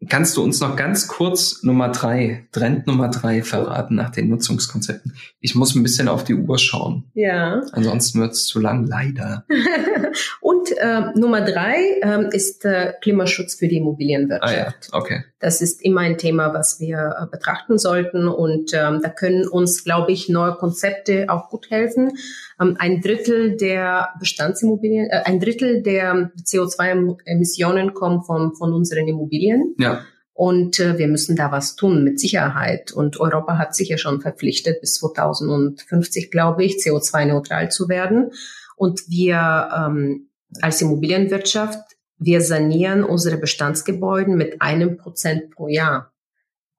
Kannst 0.10 0.38
du 0.38 0.44
uns 0.44 0.62
noch 0.62 0.76
ganz 0.76 1.08
kurz 1.08 1.64
Nummer 1.64 1.90
drei, 1.90 2.48
Trend 2.52 2.86
Nummer 2.86 3.10
drei 3.10 3.42
verraten 3.42 3.96
nach 3.96 4.12
den 4.12 4.30
Nutzungskonzepten? 4.30 5.16
Ich 5.40 5.56
muss 5.56 5.74
ein 5.74 5.82
bisschen 5.82 6.08
auf 6.08 6.24
die 6.24 6.36
Uhr 6.36 6.60
schauen. 6.60 7.10
Ja. 7.16 7.62
Ansonsten 7.72 8.22
wird 8.22 8.34
es 8.34 8.46
zu 8.46 8.60
lang, 8.60 8.86
leider. 8.86 9.46
Und 10.40 10.72
äh, 10.78 11.02
Nummer 11.16 11.42
drei 11.42 12.00
äh, 12.02 12.36
ist 12.36 12.64
äh, 12.64 12.94
Klimaschutz 13.02 13.56
für 13.56 13.68
die 13.68 13.78
Immobilienwirtschaft. 13.78 14.56
Ah 14.56 14.58
ja, 14.58 15.00
okay. 15.00 15.24
Das 15.40 15.62
ist 15.62 15.84
immer 15.84 16.02
ein 16.02 16.18
Thema, 16.18 16.54
was 16.54 16.80
wir 16.80 17.16
äh, 17.20 17.26
betrachten 17.26 17.78
sollten. 17.78 18.28
Und 18.28 18.74
ähm, 18.74 19.02
da 19.02 19.10
können 19.10 19.48
uns, 19.48 19.84
glaube 19.84 20.12
ich, 20.12 20.30
neue 20.30 20.54
Konzepte 20.56 21.26
auch 21.30 21.50
gut 21.50 21.70
helfen. 21.70 22.18
Ähm, 22.60 22.76
ein 22.80 23.02
Drittel 23.02 23.56
der 23.58 24.10
Bestandsimmobilien, 24.20 25.10
äh, 25.10 25.22
ein 25.26 25.40
Drittel 25.40 25.84
der 25.84 26.32
CO2-Emissionen 26.44 27.94
kommen 27.94 28.24
von, 28.24 28.56
von 28.56 28.74
unseren 28.74 29.08
Immobilien. 29.08 29.76
Ja. 29.78 29.97
Und 30.38 30.80
äh, 30.80 31.00
wir 31.00 31.08
müssen 31.08 31.36
da 31.36 31.52
was 31.52 31.76
tun, 31.76 32.04
mit 32.04 32.20
Sicherheit. 32.20 32.92
Und 32.92 33.20
Europa 33.20 33.58
hat 33.58 33.76
sich 33.76 33.90
ja 33.90 33.98
schon 33.98 34.22
verpflichtet, 34.22 34.82
bis 34.82 34.94
2050, 35.00 36.30
glaube 36.30 36.64
ich, 36.64 36.76
CO2-neutral 36.76 37.72
zu 37.72 37.90
werden. 37.90 38.30
Und 38.76 39.10
wir 39.10 39.68
ähm, 39.76 40.30
als 40.62 40.80
Immobilienwirtschaft, 40.80 41.80
wir 42.20 42.42
sanieren 42.42 43.04
unsere 43.04 43.38
Bestandsgebäude 43.38 44.30
mit 44.30 44.62
einem 44.62 44.98
Prozent 44.98 45.50
pro 45.50 45.70
Jahr. 45.70 46.14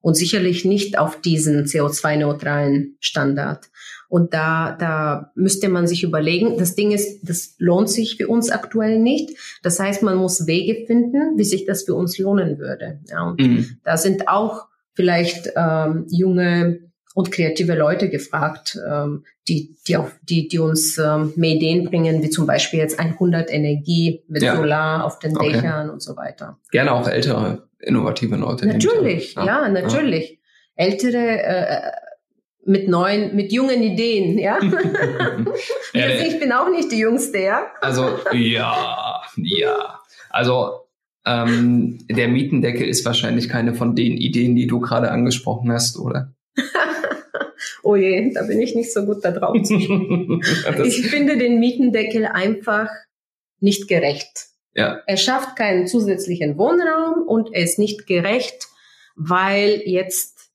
Und 0.01 0.15
sicherlich 0.15 0.65
nicht 0.65 0.97
auf 0.97 1.21
diesen 1.21 1.65
CO2-neutralen 1.65 2.97
Standard. 3.01 3.69
Und 4.09 4.33
da, 4.33 4.77
da 4.79 5.33
müsste 5.35 5.69
man 5.69 5.87
sich 5.87 6.03
überlegen, 6.03 6.57
das 6.57 6.75
Ding 6.75 6.93
ist, 6.93 7.29
das 7.29 7.55
lohnt 7.59 7.91
sich 7.91 8.17
für 8.17 8.29
uns 8.29 8.51
aktuell 8.51 8.99
nicht. 8.99 9.31
Das 9.63 9.79
heißt, 9.79 10.03
man 10.03 10.17
muss 10.17 10.47
Wege 10.47 10.87
finden, 10.87 11.37
wie 11.37 11.45
sich 11.45 11.67
das 11.67 11.83
für 11.83 11.95
uns 11.95 12.19
lohnen 12.19 12.59
würde. 12.59 13.01
Ja, 13.09 13.29
und 13.29 13.41
mhm. 13.41 13.79
da 13.85 13.99
sind 13.99 14.29
auch 14.29 14.67
vielleicht 14.95 15.53
ähm, 15.57 16.07
junge 16.11 16.89
und 17.15 17.33
kreative 17.33 17.75
Leute 17.75 18.09
gefragt, 18.09 18.79
ähm, 18.89 19.25
die, 19.49 19.77
die, 19.87 19.97
auch, 19.97 20.09
die, 20.23 20.49
die 20.49 20.59
uns 20.59 20.99
ähm, 20.99 21.33
mehr 21.37 21.51
Ideen 21.57 21.85
bringen, 21.85 22.23
wie 22.23 22.31
zum 22.31 22.47
Beispiel 22.47 22.79
jetzt 22.79 22.99
100 22.99 23.51
Energie 23.51 24.23
mit 24.29 24.43
ja. 24.43 24.57
Solar 24.57 25.05
auf 25.05 25.19
den 25.19 25.37
okay. 25.37 25.53
Dächern 25.53 25.91
und 25.91 26.01
so 26.01 26.17
weiter. 26.17 26.59
Gerne 26.71 26.93
auch 26.93 27.09
ältere, 27.09 27.69
innovative 27.81 28.37
Leute. 28.37 28.67
Natürlich, 28.67 29.35
ja, 29.35 29.45
ja, 29.45 29.69
natürlich. 29.69 30.31
Ja. 30.31 30.85
Ältere, 30.85 31.43
äh, 31.43 31.91
mit 32.69 32.87
neuen, 32.87 33.35
mit 33.35 33.51
jungen 33.51 33.83
Ideen, 33.83 34.39
ja. 34.39 34.59
ja 35.95 36.09
ich 36.09 36.39
bin 36.39 36.53
auch 36.53 36.71
nicht 36.71 36.93
die 36.93 36.99
Jüngste, 36.99 37.39
ja. 37.39 37.67
Also, 37.81 38.19
ja, 38.33 39.23
ja. 39.37 40.01
Also, 40.29 40.81
ähm, 41.25 41.99
der 42.11 42.29
Mietendeckel 42.29 42.87
ist 42.87 43.05
wahrscheinlich 43.07 43.49
keine 43.49 43.75
von 43.75 43.97
den 43.97 44.19
Ideen, 44.19 44.55
die 44.55 44.67
du 44.67 44.81
gerade 44.81 45.11
angesprochen 45.11 45.73
hast, 45.73 45.99
oder? 45.99 46.35
oh 47.83 47.97
je, 47.97 48.33
da 48.35 48.43
bin 48.43 48.61
ich 48.61 48.75
nicht 48.75 48.93
so 48.93 49.07
gut 49.07 49.25
da 49.25 49.31
drauf. 49.31 49.57
ich 50.85 51.07
finde 51.09 51.39
den 51.39 51.59
Mietendeckel 51.61 52.27
einfach 52.27 52.89
nicht 53.61 53.89
gerecht. 53.89 54.49
Ja. 54.75 55.01
Er 55.07 55.17
schafft 55.17 55.57
keinen 55.57 55.87
zusätzlichen 55.87 56.59
Wohnraum 56.59 57.27
und 57.27 57.53
er 57.55 57.63
ist 57.63 57.79
nicht 57.79 58.07
gerecht, 58.07 58.69
weil 59.17 59.83
jetzt 59.87 60.51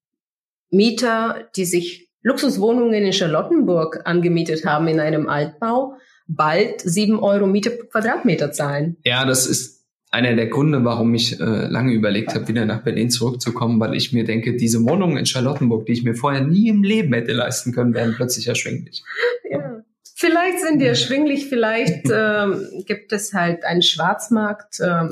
Mieter, 0.69 1.49
die 1.56 1.65
sich 1.65 2.03
Luxuswohnungen 2.23 3.03
in 3.03 3.13
Charlottenburg 3.13 4.01
angemietet 4.05 4.65
haben 4.65 4.88
in 4.88 4.99
einem 4.99 5.29
Altbau, 5.29 5.95
bald 6.27 6.81
sieben 6.81 7.19
Euro 7.19 7.45
Miete 7.45 7.69
pro 7.71 7.88
Quadratmeter 7.88 8.51
zahlen. 8.51 8.97
Ja, 9.03 9.25
das 9.25 9.45
ist 9.45 9.83
einer 10.09 10.36
der 10.36 10.47
Gründe, 10.47 10.86
warum 10.86 11.13
ich 11.15 11.39
äh, 11.39 11.43
lange 11.43 11.91
überlegt 11.91 12.36
habe, 12.36 12.47
wieder 12.47 12.65
nach 12.65 12.83
Berlin 12.83 13.09
zurückzukommen, 13.09 13.79
weil 13.79 13.95
ich 13.95 14.13
mir 14.13 14.23
denke, 14.23 14.55
diese 14.55 14.83
Wohnungen 14.83 15.17
in 15.17 15.25
Charlottenburg, 15.25 15.88
die 15.88 15.93
ich 15.93 16.03
mir 16.03 16.15
vorher 16.15 16.41
nie 16.41 16.69
im 16.69 16.83
Leben 16.83 17.13
hätte 17.13 17.33
leisten 17.33 17.73
können, 17.73 17.93
werden 17.93 18.13
plötzlich 18.15 18.47
erschwinglich. 18.47 19.03
Ja. 19.49 19.83
Vielleicht 20.15 20.59
sind 20.59 20.79
die 20.79 20.86
erschwinglich, 20.86 21.47
vielleicht 21.47 22.09
ähm, 22.13 22.83
gibt 22.86 23.12
es 23.12 23.33
halt 23.33 23.65
einen 23.65 23.81
Schwarzmarkt. 23.81 24.79
Ähm, 24.81 25.09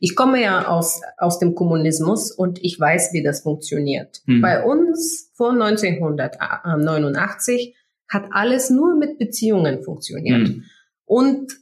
ich 0.00 0.14
komme 0.14 0.42
ja 0.42 0.68
aus, 0.68 1.00
aus 1.18 1.38
dem 1.38 1.54
Kommunismus 1.54 2.32
und 2.32 2.58
ich 2.62 2.78
weiß, 2.78 3.10
wie 3.12 3.22
das 3.22 3.42
funktioniert. 3.42 4.22
Hm. 4.26 4.40
Bei 4.40 4.64
uns 4.64 5.30
vor 5.34 5.52
1989 5.52 7.76
hat 8.08 8.26
alles 8.30 8.70
nur 8.70 8.96
mit 8.96 9.18
Beziehungen 9.18 9.82
funktioniert. 9.82 10.48
Hm. 10.48 10.64
Und 11.04 11.52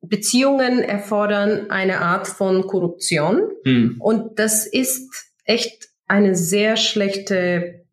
Beziehungen 0.00 0.80
erfordern 0.80 1.70
eine 1.70 2.00
Art 2.00 2.26
von 2.26 2.66
Korruption. 2.66 3.42
Hm. 3.64 3.96
Und 3.98 4.38
das 4.38 4.66
ist 4.66 5.32
echt 5.44 5.90
eine 6.06 6.34
sehr 6.34 6.76
schlechte 6.76 7.84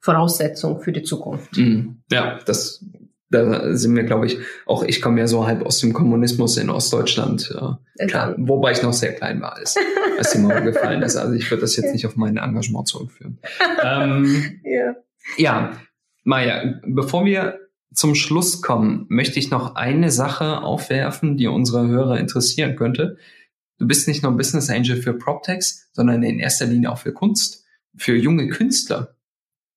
Voraussetzung 0.00 0.80
für 0.80 0.92
die 0.92 1.02
Zukunft. 1.02 1.56
Hm. 1.56 2.02
Ja, 2.10 2.38
das, 2.46 2.84
da 3.30 3.76
sind 3.76 3.94
wir, 3.94 4.02
glaube 4.02 4.26
ich, 4.26 4.38
auch 4.66 4.82
ich 4.82 5.00
komme 5.00 5.20
ja 5.20 5.28
so 5.28 5.46
halb 5.46 5.64
aus 5.64 5.78
dem 5.78 5.92
Kommunismus 5.92 6.56
in 6.56 6.68
Ostdeutschland. 6.68 7.54
Äh, 7.98 8.06
klar, 8.06 8.34
wobei 8.38 8.72
ich 8.72 8.82
noch 8.82 8.92
sehr 8.92 9.14
klein 9.14 9.40
war, 9.40 9.56
als, 9.56 9.76
als 10.18 10.32
die 10.32 10.38
Mauer 10.38 10.60
gefallen 10.62 11.02
ist. 11.02 11.16
Also 11.16 11.34
ich 11.34 11.50
würde 11.50 11.62
das 11.62 11.76
jetzt 11.76 11.86
ja. 11.86 11.92
nicht 11.92 12.06
auf 12.06 12.16
mein 12.16 12.36
Engagement 12.36 12.88
zurückführen. 12.88 13.38
ähm, 13.82 14.60
ja. 14.64 14.96
ja, 15.36 15.72
Maja, 16.24 16.80
bevor 16.84 17.24
wir 17.24 17.60
zum 17.92 18.14
Schluss 18.14 18.62
kommen, 18.62 19.06
möchte 19.08 19.38
ich 19.38 19.50
noch 19.50 19.74
eine 19.74 20.10
Sache 20.10 20.62
aufwerfen, 20.62 21.36
die 21.36 21.46
unsere 21.46 21.88
Hörer 21.88 22.18
interessieren 22.18 22.76
könnte. 22.76 23.16
Du 23.78 23.86
bist 23.86 24.06
nicht 24.06 24.22
nur 24.22 24.36
Business 24.36 24.70
Angel 24.70 24.96
für 24.96 25.14
PropTechs, 25.14 25.88
sondern 25.92 26.22
in 26.22 26.38
erster 26.38 26.66
Linie 26.66 26.90
auch 26.92 26.98
für 26.98 27.12
Kunst, 27.12 27.64
für 27.96 28.14
junge 28.14 28.48
Künstler. 28.48 29.16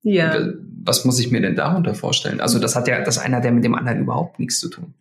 Ja. 0.04 0.52
Was 0.86 1.06
muss 1.06 1.20
ich 1.20 1.32
mir 1.32 1.42
denn 1.42 1.56
darunter 1.56 1.96
vorstellen? 1.96 2.42
Also 2.42 2.60
das 2.60 2.76
hat 2.76 2.88
ja 2.88 3.02
das 3.02 3.18
einer 3.18 3.40
der 3.42 3.52
mit 3.52 3.64
dem 3.64 3.74
anderen 3.74 4.02
überhaupt 4.02 4.40
nichts 4.40 4.60
zu 4.60 4.70
tun. 4.70 4.94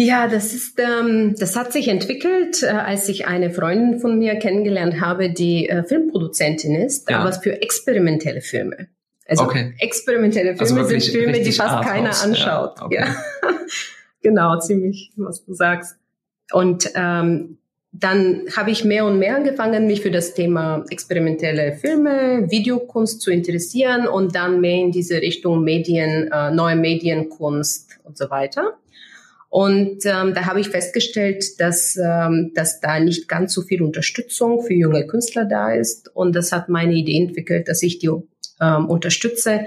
Ja, 0.00 0.28
das 0.28 0.54
ist, 0.54 0.78
ähm, 0.78 1.34
das 1.36 1.56
hat 1.56 1.72
sich 1.72 1.88
entwickelt, 1.88 2.62
äh, 2.62 2.68
als 2.68 3.08
ich 3.08 3.26
eine 3.26 3.50
Freundin 3.50 3.98
von 3.98 4.16
mir 4.16 4.36
kennengelernt 4.36 5.00
habe, 5.00 5.28
die 5.28 5.68
äh, 5.68 5.82
Filmproduzentin 5.82 6.76
ist, 6.76 7.10
ja. 7.10 7.18
aber 7.18 7.32
für 7.32 7.60
experimentelle 7.60 8.40
Filme. 8.40 8.86
Also 9.26 9.42
okay. 9.42 9.74
experimentelle 9.78 10.56
Filme 10.56 10.80
also 10.80 10.84
sind 10.84 11.02
Filme, 11.02 11.40
die 11.40 11.50
fast 11.50 11.84
keiner 11.84 12.10
anschaut. 12.22 12.78
Ja, 12.78 12.84
okay. 12.84 12.94
ja. 12.96 13.16
genau, 14.22 14.58
ziemlich, 14.60 15.12
was 15.16 15.44
du 15.44 15.52
sagst. 15.52 15.96
Und 16.52 16.92
ähm, 16.94 17.57
dann 17.90 18.42
habe 18.54 18.70
ich 18.70 18.84
mehr 18.84 19.06
und 19.06 19.18
mehr 19.18 19.36
angefangen, 19.36 19.86
mich 19.86 20.02
für 20.02 20.10
das 20.10 20.34
Thema 20.34 20.84
experimentelle 20.90 21.72
Filme, 21.72 22.50
Videokunst 22.50 23.20
zu 23.20 23.30
interessieren 23.30 24.06
und 24.06 24.34
dann 24.34 24.60
mehr 24.60 24.76
in 24.76 24.92
diese 24.92 25.20
Richtung 25.20 25.64
Medien, 25.64 26.30
äh, 26.30 26.50
neue 26.50 26.76
Medienkunst 26.76 27.98
und 28.04 28.18
so 28.18 28.30
weiter. 28.30 28.78
Und 29.50 30.04
ähm, 30.04 30.34
da 30.34 30.44
habe 30.44 30.60
ich 30.60 30.68
festgestellt, 30.68 31.58
dass, 31.58 31.96
ähm, 31.96 32.52
dass 32.54 32.80
da 32.80 33.00
nicht 33.00 33.28
ganz 33.28 33.54
so 33.54 33.62
viel 33.62 33.82
Unterstützung 33.82 34.62
für 34.62 34.74
junge 34.74 35.06
Künstler 35.06 35.46
da 35.46 35.72
ist. 35.72 36.14
Und 36.14 36.36
das 36.36 36.52
hat 36.52 36.68
meine 36.68 36.92
Idee 36.92 37.18
entwickelt, 37.18 37.68
dass 37.68 37.82
ich 37.82 37.98
die 37.98 38.10
ähm, 38.60 38.86
unterstütze. 38.90 39.64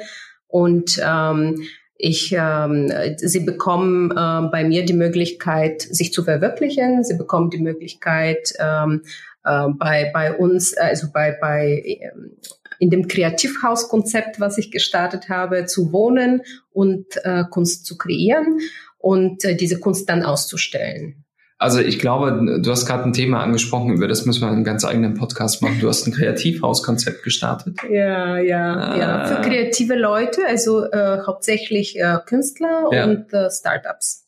Und 0.47 1.01
ähm, 1.03 1.63
ich, 2.04 2.36
ähm, 2.36 2.92
sie 3.18 3.42
bekommen 3.42 4.10
äh, 4.12 4.50
bei 4.52 4.64
mir 4.64 4.86
die 4.86 4.94
Möglichkeit, 4.94 5.84
sich 5.84 6.12
zu 6.12 6.24
verwirklichen. 6.24 7.04
Sie 7.04 7.16
bekommen 7.16 7.52
die 7.52 7.60
Möglichkeit, 7.60 8.54
ähm, 8.60 9.04
äh, 9.44 9.68
bei, 9.78 10.10
bei 10.12 10.36
uns, 10.36 10.76
also 10.76 11.08
bei, 11.14 11.38
bei 11.40 11.84
ähm, 11.86 12.38
in 12.80 12.90
dem 12.90 13.08
Kreativhauskonzept, 13.08 14.40
was 14.40 14.58
ich 14.58 14.72
gestartet 14.72 15.30
habe, 15.30 15.66
zu 15.68 15.94
wohnen 15.94 16.42
und 16.72 17.06
äh, 17.24 17.44
Kunst 17.52 17.86
zu 17.86 17.96
kreieren 17.96 18.60
und 18.98 19.46
äh, 19.46 19.56
diese 19.56 19.80
Kunst 19.80 20.10
dann 20.10 20.24
auszustellen. 20.24 21.24
Also 21.62 21.80
ich 21.80 22.00
glaube, 22.00 22.60
du 22.60 22.71
hast 22.71 22.88
gerade 22.88 23.04
ein 23.04 23.13
Thema 23.13 23.43
angesprochen, 23.43 23.93
über 23.93 24.08
das 24.08 24.26
müssen 24.26 24.41
wir 24.41 24.47
einen 24.47 24.63
ganz 24.63 24.84
eigenen 24.84 25.13
Podcast 25.13 25.62
machen. 25.62 25.80
Du 25.80 25.89
hast 25.89 26.08
ein 26.08 26.12
Kreativhauskonzept 26.12 27.21
gestartet. 27.21 27.78
Ja, 27.91 28.39
ja, 28.39 28.95
äh, 28.95 29.00
ja. 29.00 29.26
Für 29.26 29.47
kreative 29.47 29.93
Leute, 29.93 30.41
also 30.47 30.86
äh, 30.86 31.19
hauptsächlich 31.28 32.00
äh, 32.00 32.17
Künstler 32.26 32.89
ja. 32.91 33.04
und 33.04 33.32
äh, 33.32 33.52
Startups. 33.52 34.28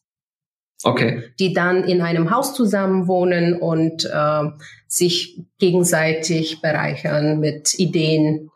Okay. 0.84 1.24
Die 1.40 1.54
dann 1.54 1.86
in 1.86 2.02
einem 2.02 2.30
Haus 2.30 2.54
zusammenwohnen 2.54 3.60
und 3.60 4.06
äh, 4.06 4.44
sich 4.88 5.42
gegenseitig 5.58 6.62
bereichern 6.62 7.40
mit 7.40 7.80
Ideen, 7.80 8.52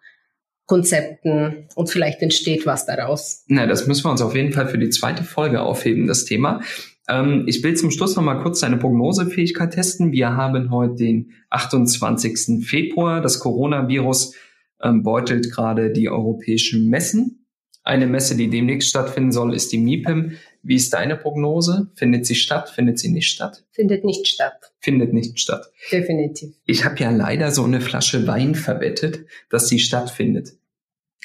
Konzepten 0.68 1.68
und 1.74 1.90
vielleicht 1.90 2.22
entsteht 2.22 2.68
was 2.68 2.86
daraus. 2.86 3.44
Na, 3.48 3.66
das 3.66 3.88
müssen 3.88 4.04
wir 4.04 4.12
uns 4.12 4.22
auf 4.22 4.36
jeden 4.36 4.52
Fall 4.52 4.68
für 4.68 4.78
die 4.78 4.90
zweite 4.90 5.24
Folge 5.24 5.62
aufheben, 5.62 6.06
das 6.06 6.26
Thema. 6.26 6.62
Ähm, 7.08 7.46
ich 7.48 7.64
will 7.64 7.76
zum 7.76 7.92
Schluss 7.92 8.16
noch 8.16 8.24
mal 8.24 8.42
kurz 8.42 8.60
deine 8.60 8.78
Prognosefähigkeit 8.78 9.74
testen. 9.74 10.12
Wir 10.12 10.36
haben 10.36 10.72
heute 10.72 10.96
den 10.96 11.34
28. 11.50 12.66
Februar. 12.66 13.22
Das 13.22 13.40
Coronavirus 13.40 14.36
ähm, 14.82 15.04
beutelt 15.04 15.52
gerade 15.52 15.92
die 15.92 16.10
europäischen 16.10 16.90
Messen. 16.90 17.46
Eine 17.84 18.06
Messe, 18.06 18.36
die 18.36 18.50
demnächst 18.50 18.90
stattfinden 18.90 19.32
soll, 19.32 19.56
ist 19.56 19.72
die 19.72 19.78
MIPIM. 19.78 20.34
Wie 20.62 20.76
ist 20.76 20.94
deine 20.94 21.16
Prognose? 21.16 21.90
Findet 21.96 22.26
sie 22.26 22.36
statt? 22.36 22.70
Findet 22.70 23.00
sie 23.00 23.10
nicht 23.10 23.30
statt? 23.30 23.64
Findet 23.72 24.04
nicht 24.04 24.28
statt. 24.28 24.74
Findet 24.80 25.14
nicht 25.14 25.40
statt. 25.40 25.72
Definitiv. 25.90 26.54
Ich 26.66 26.84
habe 26.84 27.00
ja 27.00 27.12
leider 27.12 27.52
so 27.52 27.64
eine 27.64 27.80
Flasche 27.80 28.28
Wein 28.28 28.56
verwettet, 28.56 29.26
dass 29.50 29.70
sie 29.70 29.80
stattfindet. 29.80 30.58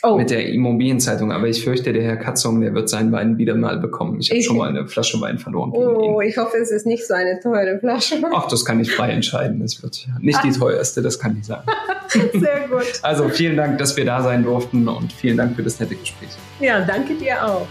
Oh. 0.05 0.17
Mit 0.17 0.31
der 0.31 0.49
Immobilienzeitung. 0.49 1.31
Aber 1.31 1.47
ich 1.47 1.63
fürchte, 1.63 1.93
der 1.93 2.03
Herr 2.03 2.17
Katzung, 2.17 2.61
der 2.61 2.75
wird 2.75 2.89
seinen 2.89 3.13
Wein 3.13 3.39
wieder 3.39 3.55
mal 3.55 3.79
bekommen. 3.79 4.19
Ich 4.21 4.31
habe 4.31 4.43
schon 4.43 4.57
mal 4.57 4.69
eine 4.69 4.89
Flasche 4.89 5.21
Wein 5.21 5.39
verloren. 5.39 5.71
Oh, 5.73 6.21
ich 6.21 6.37
hoffe, 6.37 6.57
es 6.57 6.73
ist 6.73 6.87
nicht 6.87 7.07
so 7.07 7.15
eine 7.15 7.39
teure 7.41 7.79
Flasche. 7.79 8.17
Ach, 8.35 8.49
das 8.49 8.65
kann 8.65 8.81
ich 8.81 8.91
frei 8.91 9.11
entscheiden. 9.11 9.63
Es 9.63 9.81
wird 9.83 10.09
nicht 10.21 10.43
die 10.43 10.51
teuerste, 10.51 11.03
das 11.03 11.21
kann 11.21 11.37
ich 11.39 11.47
sagen. 11.47 11.67
Sehr 12.09 12.69
gut. 12.69 12.93
Also 13.03 13.29
vielen 13.29 13.57
Dank, 13.57 13.79
dass 13.79 13.97
wir 13.97 14.05
da 14.05 14.23
sein 14.23 14.43
durften 14.43 14.89
und 14.89 15.13
vielen 15.13 15.37
Dank 15.37 15.55
für 15.55 15.63
das 15.63 15.79
nette 15.79 15.95
Gespräch. 15.95 16.31
Ja, 16.59 16.81
danke 16.85 17.15
dir 17.15 17.45
auch. 17.45 17.67